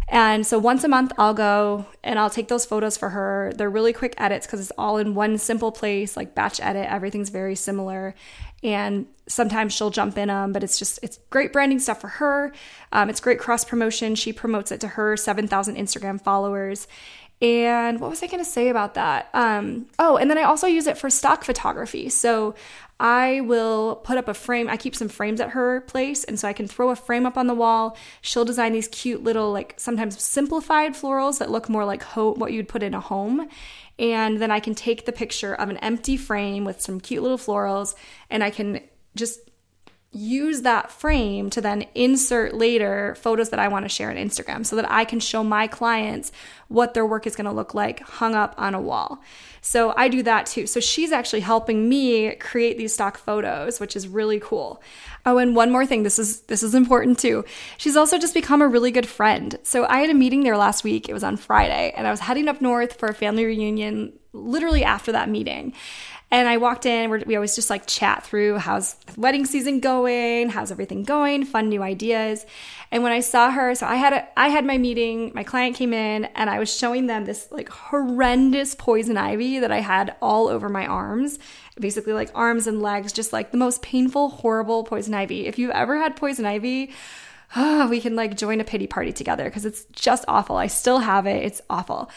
And 0.07 0.45
so 0.45 0.59
once 0.59 0.83
a 0.83 0.87
month, 0.87 1.13
I'll 1.17 1.33
go 1.33 1.87
and 2.03 2.19
I'll 2.19 2.29
take 2.29 2.47
those 2.47 2.63
photos 2.63 2.95
for 2.95 3.09
her. 3.09 3.51
They're 3.55 3.71
really 3.71 3.91
quick 3.91 4.13
edits 4.17 4.45
because 4.45 4.59
it's 4.59 4.71
all 4.77 4.97
in 4.97 5.15
one 5.15 5.39
simple 5.39 5.71
place, 5.71 6.15
like 6.15 6.35
batch 6.35 6.59
edit. 6.59 6.87
Everything's 6.87 7.29
very 7.29 7.55
similar 7.55 8.13
and 8.65 9.05
sometimes 9.27 9.73
she'll 9.73 9.91
jump 9.91 10.17
in 10.17 10.27
them 10.27 10.51
but 10.51 10.63
it's 10.63 10.77
just 10.77 10.99
it's 11.03 11.19
great 11.29 11.53
branding 11.53 11.79
stuff 11.79 12.01
for 12.01 12.07
her. 12.07 12.51
Um, 12.91 13.09
it's 13.09 13.19
great 13.19 13.39
cross 13.39 13.63
promotion 13.63 14.15
she 14.15 14.33
promotes 14.33 14.71
it 14.71 14.81
to 14.81 14.89
her 14.89 15.15
7000 15.15 15.75
instagram 15.75 16.19
followers. 16.19 16.87
And 17.41 17.99
what 17.99 18.09
was 18.09 18.23
i 18.23 18.27
going 18.27 18.43
to 18.43 18.49
say 18.49 18.69
about 18.69 18.95
that? 18.95 19.29
Um, 19.33 19.85
oh 19.99 20.17
and 20.17 20.29
then 20.29 20.37
i 20.37 20.43
also 20.43 20.67
use 20.67 20.87
it 20.87 20.97
for 20.97 21.09
stock 21.09 21.43
photography. 21.43 22.09
So 22.09 22.55
i 22.99 23.41
will 23.41 23.97
put 23.97 24.17
up 24.17 24.27
a 24.27 24.33
frame 24.33 24.69
i 24.69 24.77
keep 24.77 24.95
some 24.95 25.09
frames 25.09 25.41
at 25.41 25.51
her 25.51 25.81
place 25.81 26.23
and 26.23 26.39
so 26.39 26.47
i 26.47 26.53
can 26.53 26.67
throw 26.67 26.89
a 26.89 26.95
frame 26.95 27.25
up 27.25 27.37
on 27.37 27.47
the 27.47 27.53
wall. 27.53 27.97
She'll 28.21 28.45
design 28.45 28.73
these 28.73 28.87
cute 28.87 29.23
little 29.23 29.51
like 29.51 29.73
sometimes 29.77 30.21
simplified 30.21 30.93
florals 30.93 31.39
that 31.39 31.51
look 31.51 31.69
more 31.69 31.85
like 31.85 32.03
ho- 32.03 32.33
what 32.33 32.53
you'd 32.53 32.67
put 32.67 32.83
in 32.83 32.93
a 32.93 32.99
home. 32.99 33.47
And 33.97 34.41
then 34.41 34.51
I 34.51 34.59
can 34.59 34.75
take 34.75 35.05
the 35.05 35.11
picture 35.11 35.53
of 35.53 35.69
an 35.69 35.77
empty 35.77 36.17
frame 36.17 36.65
with 36.65 36.81
some 36.81 36.99
cute 36.99 37.23
little 37.23 37.37
florals 37.37 37.95
and 38.29 38.43
I 38.43 38.49
can 38.49 38.81
just 39.15 39.39
use 40.15 40.61
that 40.61 40.89
frame 40.89 41.49
to 41.49 41.59
then 41.59 41.85
insert 41.93 42.53
later 42.53 43.15
photos 43.15 43.49
that 43.49 43.59
I 43.59 43.67
want 43.67 43.83
to 43.83 43.89
share 43.89 44.09
on 44.09 44.15
Instagram 44.15 44.65
so 44.65 44.77
that 44.77 44.89
I 44.89 45.03
can 45.03 45.19
show 45.19 45.43
my 45.43 45.67
clients 45.67 46.31
what 46.69 46.93
their 46.93 47.05
work 47.05 47.27
is 47.27 47.35
going 47.35 47.45
to 47.45 47.51
look 47.51 47.73
like 47.73 47.99
hung 47.99 48.33
up 48.33 48.55
on 48.57 48.73
a 48.73 48.79
wall. 48.79 49.21
So 49.59 49.93
I 49.97 50.07
do 50.07 50.23
that 50.23 50.45
too. 50.45 50.67
So 50.67 50.79
she's 50.79 51.11
actually 51.11 51.41
helping 51.41 51.89
me 51.89 52.33
create 52.35 52.77
these 52.77 52.93
stock 52.93 53.17
photos, 53.17 53.79
which 53.79 53.95
is 53.95 54.07
really 54.07 54.39
cool. 54.39 54.81
Oh, 55.25 55.37
and 55.37 55.53
one 55.55 55.71
more 55.71 55.85
thing, 55.85 56.03
this 56.03 56.17
is 56.17 56.41
this 56.41 56.63
is 56.63 56.73
important 56.73 57.19
too. 57.19 57.43
She's 57.77 57.97
also 57.97 58.17
just 58.17 58.33
become 58.33 58.61
a 58.61 58.67
really 58.67 58.91
good 58.91 59.07
friend. 59.07 59.57
So 59.63 59.85
I 59.85 59.99
had 59.99 60.09
a 60.09 60.13
meeting 60.13 60.43
there 60.43 60.55
last 60.55 60.83
week. 60.83 61.09
It 61.09 61.13
was 61.13 61.23
on 61.23 61.35
Friday, 61.35 61.93
and 61.97 62.07
I 62.07 62.11
was 62.11 62.21
heading 62.21 62.47
up 62.47 62.61
north 62.61 62.93
for 62.93 63.09
a 63.09 63.13
family 63.13 63.43
reunion 63.43 64.13
literally 64.33 64.83
after 64.83 65.11
that 65.13 65.29
meeting. 65.29 65.73
And 66.35 66.49
I 66.49 66.57
walked 66.57 66.85
in, 66.85 67.09
we 67.25 67.35
always 67.37 67.55
just 67.55 67.69
like 67.69 67.87
chat 67.87 68.25
through 68.25 68.57
how's 68.57 68.97
wedding 69.15 69.45
season 69.45 69.79
going, 69.79 70.49
how's 70.49 70.69
everything 70.69 71.03
going, 71.03 71.45
fun 71.45 71.69
new 71.69 71.81
ideas. 71.81 72.45
And 72.91 73.03
when 73.03 73.13
I 73.13 73.21
saw 73.21 73.51
her, 73.51 73.73
so 73.73 73.87
I 73.87 73.95
had 73.95 74.11
a, 74.11 74.27
I 74.37 74.49
had 74.49 74.65
my 74.65 74.77
meeting, 74.77 75.31
my 75.33 75.45
client 75.45 75.77
came 75.77 75.93
in 75.93 76.25
and 76.25 76.49
I 76.49 76.59
was 76.59 76.77
showing 76.77 77.07
them 77.07 77.23
this 77.23 77.47
like 77.51 77.69
horrendous 77.69 78.75
poison 78.75 79.15
ivy 79.15 79.59
that 79.59 79.71
I 79.71 79.79
had 79.79 80.17
all 80.21 80.49
over 80.49 80.67
my 80.67 80.85
arms, 80.85 81.39
basically 81.79 82.11
like 82.11 82.31
arms 82.35 82.67
and 82.67 82.81
legs, 82.81 83.13
just 83.13 83.31
like 83.31 83.51
the 83.51 83.57
most 83.57 83.81
painful, 83.81 84.27
horrible 84.27 84.83
poison 84.83 85.13
ivy. 85.13 85.47
If 85.47 85.57
you've 85.57 85.71
ever 85.71 85.97
had 85.97 86.17
poison 86.17 86.45
ivy, 86.45 86.91
oh, 87.55 87.87
we 87.87 88.01
can 88.01 88.15
like 88.15 88.37
join 88.37 88.59
a 88.61 88.63
pity 88.63 88.87
party 88.87 89.11
together 89.11 89.45
because 89.45 89.65
it's 89.65 89.85
just 89.91 90.25
awful. 90.27 90.57
I 90.57 90.67
still 90.67 90.99
have 90.99 91.25
it. 91.25 91.43
It's 91.43 91.61
awful. 91.69 92.09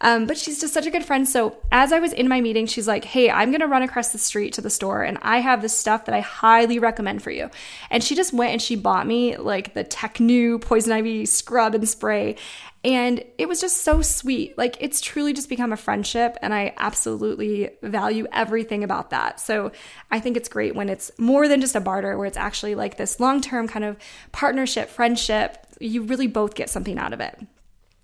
Um, 0.00 0.26
but 0.26 0.36
she's 0.36 0.60
just 0.60 0.74
such 0.74 0.86
a 0.86 0.90
good 0.90 1.04
friend. 1.04 1.26
So 1.26 1.56
as 1.72 1.92
I 1.92 2.00
was 2.00 2.12
in 2.12 2.28
my 2.28 2.40
meeting, 2.40 2.66
she's 2.66 2.86
like, 2.86 3.04
Hey, 3.04 3.30
I'm 3.30 3.50
going 3.50 3.60
to 3.60 3.66
run 3.66 3.82
across 3.82 4.12
the 4.12 4.18
street 4.18 4.52
to 4.54 4.60
the 4.60 4.70
store 4.70 5.02
and 5.02 5.18
I 5.22 5.38
have 5.38 5.62
this 5.62 5.76
stuff 5.76 6.04
that 6.04 6.14
I 6.14 6.20
highly 6.20 6.78
recommend 6.78 7.22
for 7.22 7.30
you. 7.30 7.50
And 7.90 8.04
she 8.04 8.14
just 8.14 8.32
went 8.32 8.52
and 8.52 8.60
she 8.60 8.76
bought 8.76 9.06
me 9.06 9.36
like 9.36 9.74
the 9.74 9.84
Tecnu 9.84 10.60
Poison 10.60 10.92
Ivy 10.92 11.24
scrub 11.26 11.74
and 11.74 11.88
spray. 11.88 12.36
And 12.86 13.24
it 13.36 13.48
was 13.48 13.60
just 13.60 13.78
so 13.78 14.00
sweet. 14.00 14.56
Like 14.56 14.76
it's 14.78 15.00
truly 15.00 15.32
just 15.32 15.48
become 15.48 15.72
a 15.72 15.76
friendship. 15.76 16.38
And 16.40 16.54
I 16.54 16.72
absolutely 16.78 17.70
value 17.82 18.28
everything 18.32 18.84
about 18.84 19.10
that. 19.10 19.40
So 19.40 19.72
I 20.12 20.20
think 20.20 20.36
it's 20.36 20.48
great 20.48 20.76
when 20.76 20.88
it's 20.88 21.10
more 21.18 21.48
than 21.48 21.60
just 21.60 21.74
a 21.74 21.80
barter, 21.80 22.16
where 22.16 22.28
it's 22.28 22.36
actually 22.36 22.76
like 22.76 22.96
this 22.96 23.18
long 23.18 23.40
term 23.40 23.66
kind 23.66 23.84
of 23.84 23.96
partnership, 24.30 24.88
friendship. 24.88 25.66
You 25.80 26.02
really 26.02 26.28
both 26.28 26.54
get 26.54 26.70
something 26.70 26.96
out 26.96 27.12
of 27.12 27.18
it. 27.20 27.36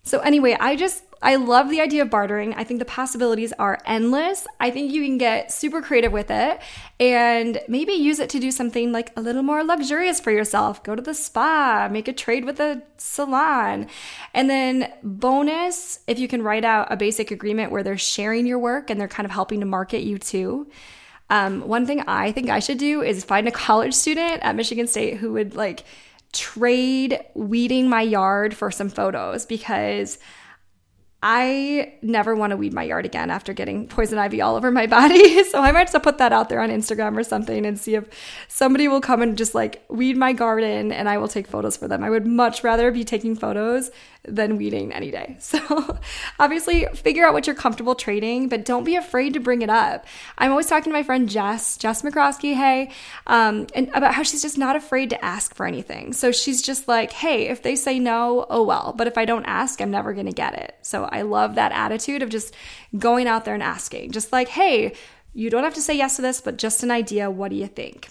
So, 0.02 0.18
anyway, 0.18 0.56
I 0.58 0.74
just, 0.74 1.04
I 1.22 1.36
love 1.36 1.70
the 1.70 1.80
idea 1.80 2.02
of 2.02 2.10
bartering. 2.10 2.52
I 2.54 2.64
think 2.64 2.80
the 2.80 2.84
possibilities 2.84 3.52
are 3.52 3.78
endless. 3.86 4.46
I 4.58 4.70
think 4.70 4.92
you 4.92 5.04
can 5.04 5.18
get 5.18 5.52
super 5.52 5.80
creative 5.80 6.10
with 6.10 6.30
it 6.30 6.60
and 6.98 7.60
maybe 7.68 7.92
use 7.92 8.18
it 8.18 8.28
to 8.30 8.40
do 8.40 8.50
something 8.50 8.90
like 8.90 9.12
a 9.16 9.20
little 9.20 9.44
more 9.44 9.62
luxurious 9.62 10.18
for 10.18 10.32
yourself. 10.32 10.82
Go 10.82 10.96
to 10.96 11.02
the 11.02 11.14
spa, 11.14 11.88
make 11.90 12.08
a 12.08 12.12
trade 12.12 12.44
with 12.44 12.58
a 12.58 12.82
salon. 12.96 13.86
And 14.34 14.50
then, 14.50 14.92
bonus, 15.04 16.00
if 16.08 16.18
you 16.18 16.26
can 16.26 16.42
write 16.42 16.64
out 16.64 16.90
a 16.90 16.96
basic 16.96 17.30
agreement 17.30 17.70
where 17.70 17.84
they're 17.84 17.96
sharing 17.96 18.44
your 18.46 18.58
work 18.58 18.90
and 18.90 19.00
they're 19.00 19.06
kind 19.06 19.24
of 19.24 19.30
helping 19.30 19.60
to 19.60 19.66
market 19.66 20.02
you 20.02 20.18
too. 20.18 20.68
Um, 21.30 21.60
one 21.66 21.86
thing 21.86 22.02
I 22.08 22.32
think 22.32 22.50
I 22.50 22.58
should 22.58 22.78
do 22.78 23.00
is 23.00 23.24
find 23.24 23.46
a 23.46 23.52
college 23.52 23.94
student 23.94 24.42
at 24.42 24.56
Michigan 24.56 24.88
State 24.88 25.18
who 25.18 25.32
would 25.34 25.54
like, 25.54 25.84
trade 26.32 27.20
weeding 27.34 27.88
my 27.88 28.00
yard 28.00 28.56
for 28.56 28.70
some 28.70 28.88
photos 28.88 29.44
because 29.46 30.18
I 31.22 31.94
never 32.02 32.34
want 32.34 32.50
to 32.50 32.56
weed 32.56 32.72
my 32.72 32.82
yard 32.82 33.06
again 33.06 33.30
after 33.30 33.52
getting 33.52 33.86
poison 33.86 34.18
ivy 34.18 34.40
all 34.40 34.56
over 34.56 34.72
my 34.72 34.86
body. 34.98 35.44
So 35.44 35.60
I 35.60 35.70
might 35.70 35.90
just 35.90 36.02
put 36.02 36.18
that 36.18 36.32
out 36.32 36.48
there 36.48 36.60
on 36.60 36.70
Instagram 36.70 37.16
or 37.16 37.22
something 37.22 37.64
and 37.64 37.78
see 37.78 37.94
if 37.94 38.08
somebody 38.48 38.88
will 38.88 39.00
come 39.00 39.22
and 39.22 39.38
just 39.38 39.54
like 39.54 39.84
weed 39.88 40.16
my 40.16 40.32
garden 40.32 40.90
and 40.90 41.08
I 41.08 41.18
will 41.18 41.28
take 41.28 41.46
photos 41.46 41.76
for 41.76 41.86
them. 41.86 42.02
I 42.02 42.10
would 42.10 42.26
much 42.26 42.64
rather 42.64 42.90
be 42.90 43.04
taking 43.04 43.36
photos 43.36 43.90
than 44.24 44.56
weeding 44.56 44.92
any 44.92 45.10
day. 45.10 45.36
So 45.52 45.98
obviously 46.38 46.86
figure 46.94 47.26
out 47.26 47.34
what 47.34 47.46
you're 47.46 47.54
comfortable 47.54 47.94
trading, 47.94 48.48
but 48.48 48.64
don't 48.64 48.84
be 48.84 48.96
afraid 48.96 49.34
to 49.34 49.40
bring 49.40 49.60
it 49.60 49.68
up. 49.68 50.06
I'm 50.38 50.50
always 50.50 50.66
talking 50.66 50.90
to 50.90 50.98
my 50.98 51.02
friend 51.02 51.28
Jess, 51.28 51.76
Jess 51.76 52.00
McCroskey, 52.00 52.54
hey, 52.54 52.90
um, 53.26 53.66
and 53.74 53.90
about 53.92 54.14
how 54.14 54.22
she's 54.22 54.40
just 54.40 54.56
not 54.56 54.74
afraid 54.74 55.10
to 55.10 55.22
ask 55.22 55.54
for 55.54 55.66
anything. 55.66 56.14
So 56.14 56.32
she's 56.32 56.62
just 56.62 56.88
like, 56.88 57.12
hey, 57.12 57.48
if 57.48 57.62
they 57.62 57.76
say 57.76 57.98
no, 57.98 58.46
oh 58.48 58.62
well. 58.62 58.94
But 58.96 59.08
if 59.08 59.18
I 59.18 59.26
don't 59.26 59.44
ask, 59.44 59.80
I'm 59.80 59.90
never 59.90 60.14
gonna 60.14 60.32
get 60.32 60.54
it. 60.54 60.76
So 60.80 61.04
I 61.04 61.22
love 61.22 61.56
that 61.56 61.72
attitude 61.72 62.22
of 62.22 62.30
just 62.30 62.54
going 62.98 63.26
out 63.26 63.44
there 63.44 63.54
and 63.54 63.62
asking. 63.62 64.12
Just 64.12 64.32
like, 64.32 64.48
hey, 64.48 64.94
you 65.34 65.50
don't 65.50 65.64
have 65.64 65.74
to 65.74 65.82
say 65.82 65.96
yes 65.96 66.16
to 66.16 66.22
this, 66.22 66.40
but 66.40 66.56
just 66.56 66.82
an 66.82 66.90
idea. 66.90 67.30
What 67.30 67.50
do 67.50 67.56
you 67.56 67.66
think? 67.66 68.08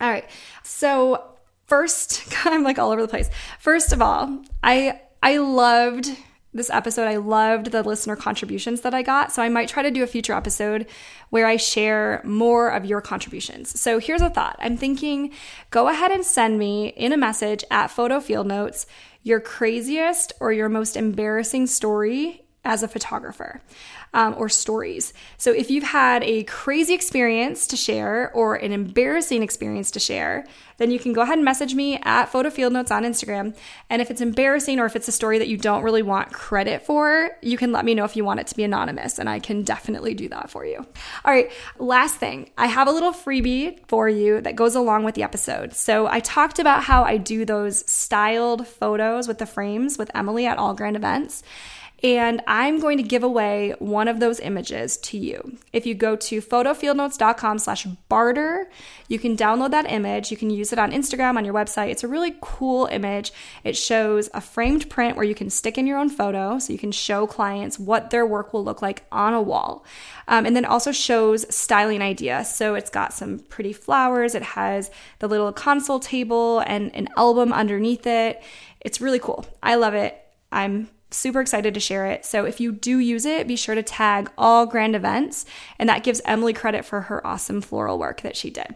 All 0.00 0.08
right. 0.08 0.28
So, 0.62 1.24
first, 1.66 2.22
I'm 2.44 2.62
like 2.62 2.78
all 2.78 2.90
over 2.90 3.02
the 3.02 3.08
place. 3.08 3.30
First 3.58 3.92
of 3.92 4.00
all, 4.00 4.42
I 4.62 5.00
I 5.22 5.38
loved 5.38 6.16
this 6.54 6.70
episode. 6.70 7.06
I 7.06 7.16
loved 7.16 7.72
the 7.72 7.82
listener 7.82 8.16
contributions 8.16 8.80
that 8.80 8.94
I 8.94 9.02
got. 9.02 9.32
So 9.32 9.42
I 9.42 9.48
might 9.48 9.68
try 9.68 9.82
to 9.82 9.90
do 9.90 10.02
a 10.02 10.06
future 10.06 10.32
episode 10.32 10.86
where 11.30 11.46
I 11.46 11.56
share 11.56 12.22
more 12.24 12.68
of 12.70 12.84
your 12.84 13.00
contributions. 13.00 13.78
So 13.78 13.98
here's 13.98 14.22
a 14.22 14.30
thought. 14.30 14.56
I'm 14.60 14.76
thinking 14.76 15.32
go 15.70 15.88
ahead 15.88 16.10
and 16.10 16.24
send 16.24 16.58
me 16.58 16.88
in 16.88 17.12
a 17.12 17.18
message 17.18 17.64
at 17.70 17.90
Photo 17.90 18.20
Field 18.20 18.46
Notes 18.46 18.86
your 19.22 19.40
craziest 19.40 20.32
or 20.40 20.52
your 20.52 20.68
most 20.68 20.96
embarrassing 20.96 21.66
story 21.66 22.44
as 22.64 22.82
a 22.82 22.88
photographer 22.88 23.60
um, 24.12 24.34
or 24.36 24.48
stories. 24.48 25.12
So 25.36 25.52
if 25.52 25.70
you've 25.70 25.84
had 25.84 26.22
a 26.24 26.44
crazy 26.44 26.94
experience 26.94 27.66
to 27.68 27.76
share 27.76 28.32
or 28.32 28.56
an 28.56 28.72
embarrassing 28.72 29.42
experience 29.42 29.90
to 29.92 30.00
share, 30.00 30.46
then 30.78 30.90
you 30.90 30.98
can 30.98 31.12
go 31.12 31.22
ahead 31.22 31.38
and 31.38 31.44
message 31.44 31.74
me 31.74 31.98
at 32.02 32.26
Photo 32.26 32.50
Field 32.50 32.72
Notes 32.72 32.90
on 32.90 33.02
Instagram. 33.02 33.56
And 33.90 34.00
if 34.00 34.10
it's 34.10 34.20
embarrassing 34.20 34.78
or 34.78 34.86
if 34.86 34.96
it's 34.96 35.08
a 35.08 35.12
story 35.12 35.38
that 35.38 35.48
you 35.48 35.56
don't 35.56 35.82
really 35.82 36.02
want 36.02 36.32
credit 36.32 36.84
for, 36.84 37.30
you 37.42 37.56
can 37.56 37.72
let 37.72 37.84
me 37.84 37.94
know 37.94 38.04
if 38.04 38.16
you 38.16 38.24
want 38.24 38.40
it 38.40 38.46
to 38.48 38.54
be 38.54 38.64
anonymous, 38.64 39.18
and 39.18 39.28
I 39.28 39.40
can 39.40 39.62
definitely 39.62 40.14
do 40.14 40.28
that 40.28 40.50
for 40.50 40.64
you. 40.64 40.78
All 41.24 41.32
right, 41.32 41.50
last 41.78 42.16
thing, 42.16 42.50
I 42.56 42.66
have 42.66 42.86
a 42.86 42.92
little 42.92 43.12
freebie 43.12 43.80
for 43.88 44.08
you 44.08 44.40
that 44.42 44.56
goes 44.56 44.74
along 44.74 45.04
with 45.04 45.14
the 45.14 45.22
episode. 45.22 45.74
So 45.74 46.06
I 46.06 46.20
talked 46.20 46.58
about 46.58 46.84
how 46.84 47.02
I 47.02 47.16
do 47.16 47.44
those 47.44 47.88
styled 47.90 48.66
photos 48.66 49.26
with 49.26 49.38
the 49.38 49.46
frames 49.46 49.98
with 49.98 50.10
Emily 50.14 50.46
at 50.46 50.58
all 50.58 50.74
grand 50.74 50.96
events 50.96 51.42
and 52.02 52.42
I'm 52.46 52.78
going 52.78 52.96
to 52.98 53.02
give 53.02 53.24
away 53.24 53.74
one 53.80 54.06
of 54.06 54.20
those 54.20 54.38
images 54.38 54.96
to 54.98 55.18
you. 55.18 55.58
If 55.72 55.84
you 55.84 55.94
go 55.94 56.14
to 56.14 56.40
photofieldnotes.com 56.40 57.58
slash 57.58 57.86
barter, 58.08 58.70
you 59.08 59.18
can 59.18 59.36
download 59.36 59.72
that 59.72 59.90
image. 59.90 60.30
You 60.30 60.36
can 60.36 60.50
use 60.50 60.72
it 60.72 60.78
on 60.78 60.92
Instagram, 60.92 61.36
on 61.36 61.44
your 61.44 61.54
website. 61.54 61.90
It's 61.90 62.04
a 62.04 62.08
really 62.08 62.36
cool 62.40 62.86
image. 62.86 63.32
It 63.64 63.76
shows 63.76 64.30
a 64.32 64.40
framed 64.40 64.88
print 64.88 65.16
where 65.16 65.24
you 65.24 65.34
can 65.34 65.50
stick 65.50 65.76
in 65.76 65.88
your 65.88 65.98
own 65.98 66.08
photo 66.08 66.60
so 66.60 66.72
you 66.72 66.78
can 66.78 66.92
show 66.92 67.26
clients 67.26 67.80
what 67.80 68.10
their 68.10 68.24
work 68.24 68.52
will 68.52 68.62
look 68.62 68.80
like 68.80 69.04
on 69.10 69.34
a 69.34 69.42
wall. 69.42 69.84
Um, 70.28 70.46
and 70.46 70.54
then 70.54 70.64
also 70.64 70.92
shows 70.92 71.52
styling 71.54 72.00
ideas. 72.00 72.54
So 72.54 72.76
it's 72.76 72.90
got 72.90 73.12
some 73.12 73.40
pretty 73.40 73.72
flowers. 73.72 74.36
It 74.36 74.42
has 74.42 74.92
the 75.18 75.26
little 75.26 75.52
console 75.52 75.98
table 75.98 76.60
and 76.60 76.94
an 76.94 77.08
album 77.16 77.52
underneath 77.52 78.06
it. 78.06 78.40
It's 78.80 79.00
really 79.00 79.18
cool. 79.18 79.46
I 79.62 79.74
love 79.74 79.94
it. 79.94 80.16
I'm 80.52 80.88
super 81.10 81.40
excited 81.40 81.74
to 81.74 81.80
share 81.80 82.06
it. 82.06 82.24
So 82.24 82.44
if 82.44 82.60
you 82.60 82.72
do 82.72 82.98
use 82.98 83.24
it, 83.24 83.48
be 83.48 83.56
sure 83.56 83.74
to 83.74 83.82
tag 83.82 84.30
all 84.36 84.66
grand 84.66 84.94
events, 84.94 85.46
and 85.78 85.88
that 85.88 86.04
gives 86.04 86.20
Emily 86.24 86.52
credit 86.52 86.84
for 86.84 87.02
her 87.02 87.26
awesome 87.26 87.60
floral 87.60 87.98
work 87.98 88.20
that 88.22 88.36
she 88.36 88.50
did. 88.50 88.66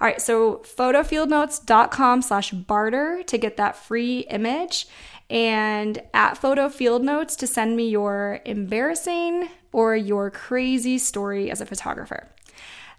All 0.00 0.06
right, 0.06 0.20
so 0.20 0.56
photofieldnotes.com 0.58 2.22
slash 2.22 2.50
barter 2.50 3.22
to 3.24 3.38
get 3.38 3.56
that 3.56 3.76
free 3.76 4.20
image, 4.30 4.86
and 5.30 6.02
at 6.14 6.38
Photo 6.38 6.68
Field 6.68 7.02
Notes 7.02 7.36
to 7.36 7.46
send 7.46 7.76
me 7.76 7.88
your 7.88 8.40
embarrassing 8.44 9.48
or 9.72 9.96
your 9.96 10.30
crazy 10.30 10.98
story 10.98 11.50
as 11.50 11.60
a 11.60 11.66
photographer. 11.66 12.28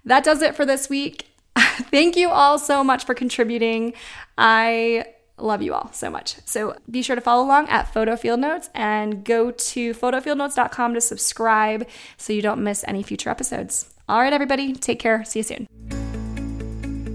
That 0.06 0.24
does 0.24 0.42
it 0.42 0.56
for 0.56 0.66
this 0.66 0.90
week. 0.90 1.28
Thank 1.58 2.16
you 2.16 2.30
all 2.30 2.60
so 2.60 2.84
much 2.84 3.06
for 3.06 3.14
contributing. 3.14 3.94
I 4.38 5.06
Love 5.42 5.62
you 5.62 5.74
all 5.74 5.92
so 5.94 6.10
much. 6.10 6.36
So 6.46 6.76
be 6.90 7.02
sure 7.02 7.16
to 7.16 7.22
follow 7.22 7.44
along 7.44 7.70
at 7.70 7.94
Photo 7.94 8.16
Field 8.16 8.40
Notes 8.40 8.70
and 8.74 9.24
go 9.24 9.52
to 9.52 9.94
photofieldnotes.com 9.94 10.94
to 10.94 11.02
subscribe 11.02 11.88
so 12.18 12.34
you 12.34 12.42
don't 12.42 12.64
miss 12.64 12.84
any 12.88 13.04
future 13.04 13.30
episodes. 13.30 13.94
All 14.08 14.20
right, 14.20 14.34
everybody, 14.34 14.74
take 14.74 15.00
care. 15.00 15.24
See 15.26 15.40
you 15.40 15.44
soon. 15.44 15.68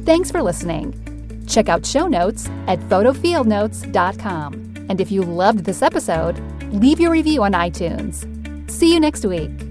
Thanks 0.05 0.31
for 0.31 0.43
listening. 0.43 1.01
Check 1.47 1.69
out 1.69 1.85
show 1.85 2.07
notes 2.07 2.49
at 2.67 2.79
photofieldnotes.com. 2.81 4.55
And 4.89 5.01
if 5.01 5.11
you 5.11 5.23
loved 5.23 5.65
this 5.65 5.83
episode, 5.83 6.39
leave 6.73 7.01
your 7.01 7.11
review 7.11 7.43
on 7.43 7.53
iTunes. 7.53 8.31
See 8.71 8.93
you 8.93 9.01
next 9.01 9.25
week. 9.25 9.64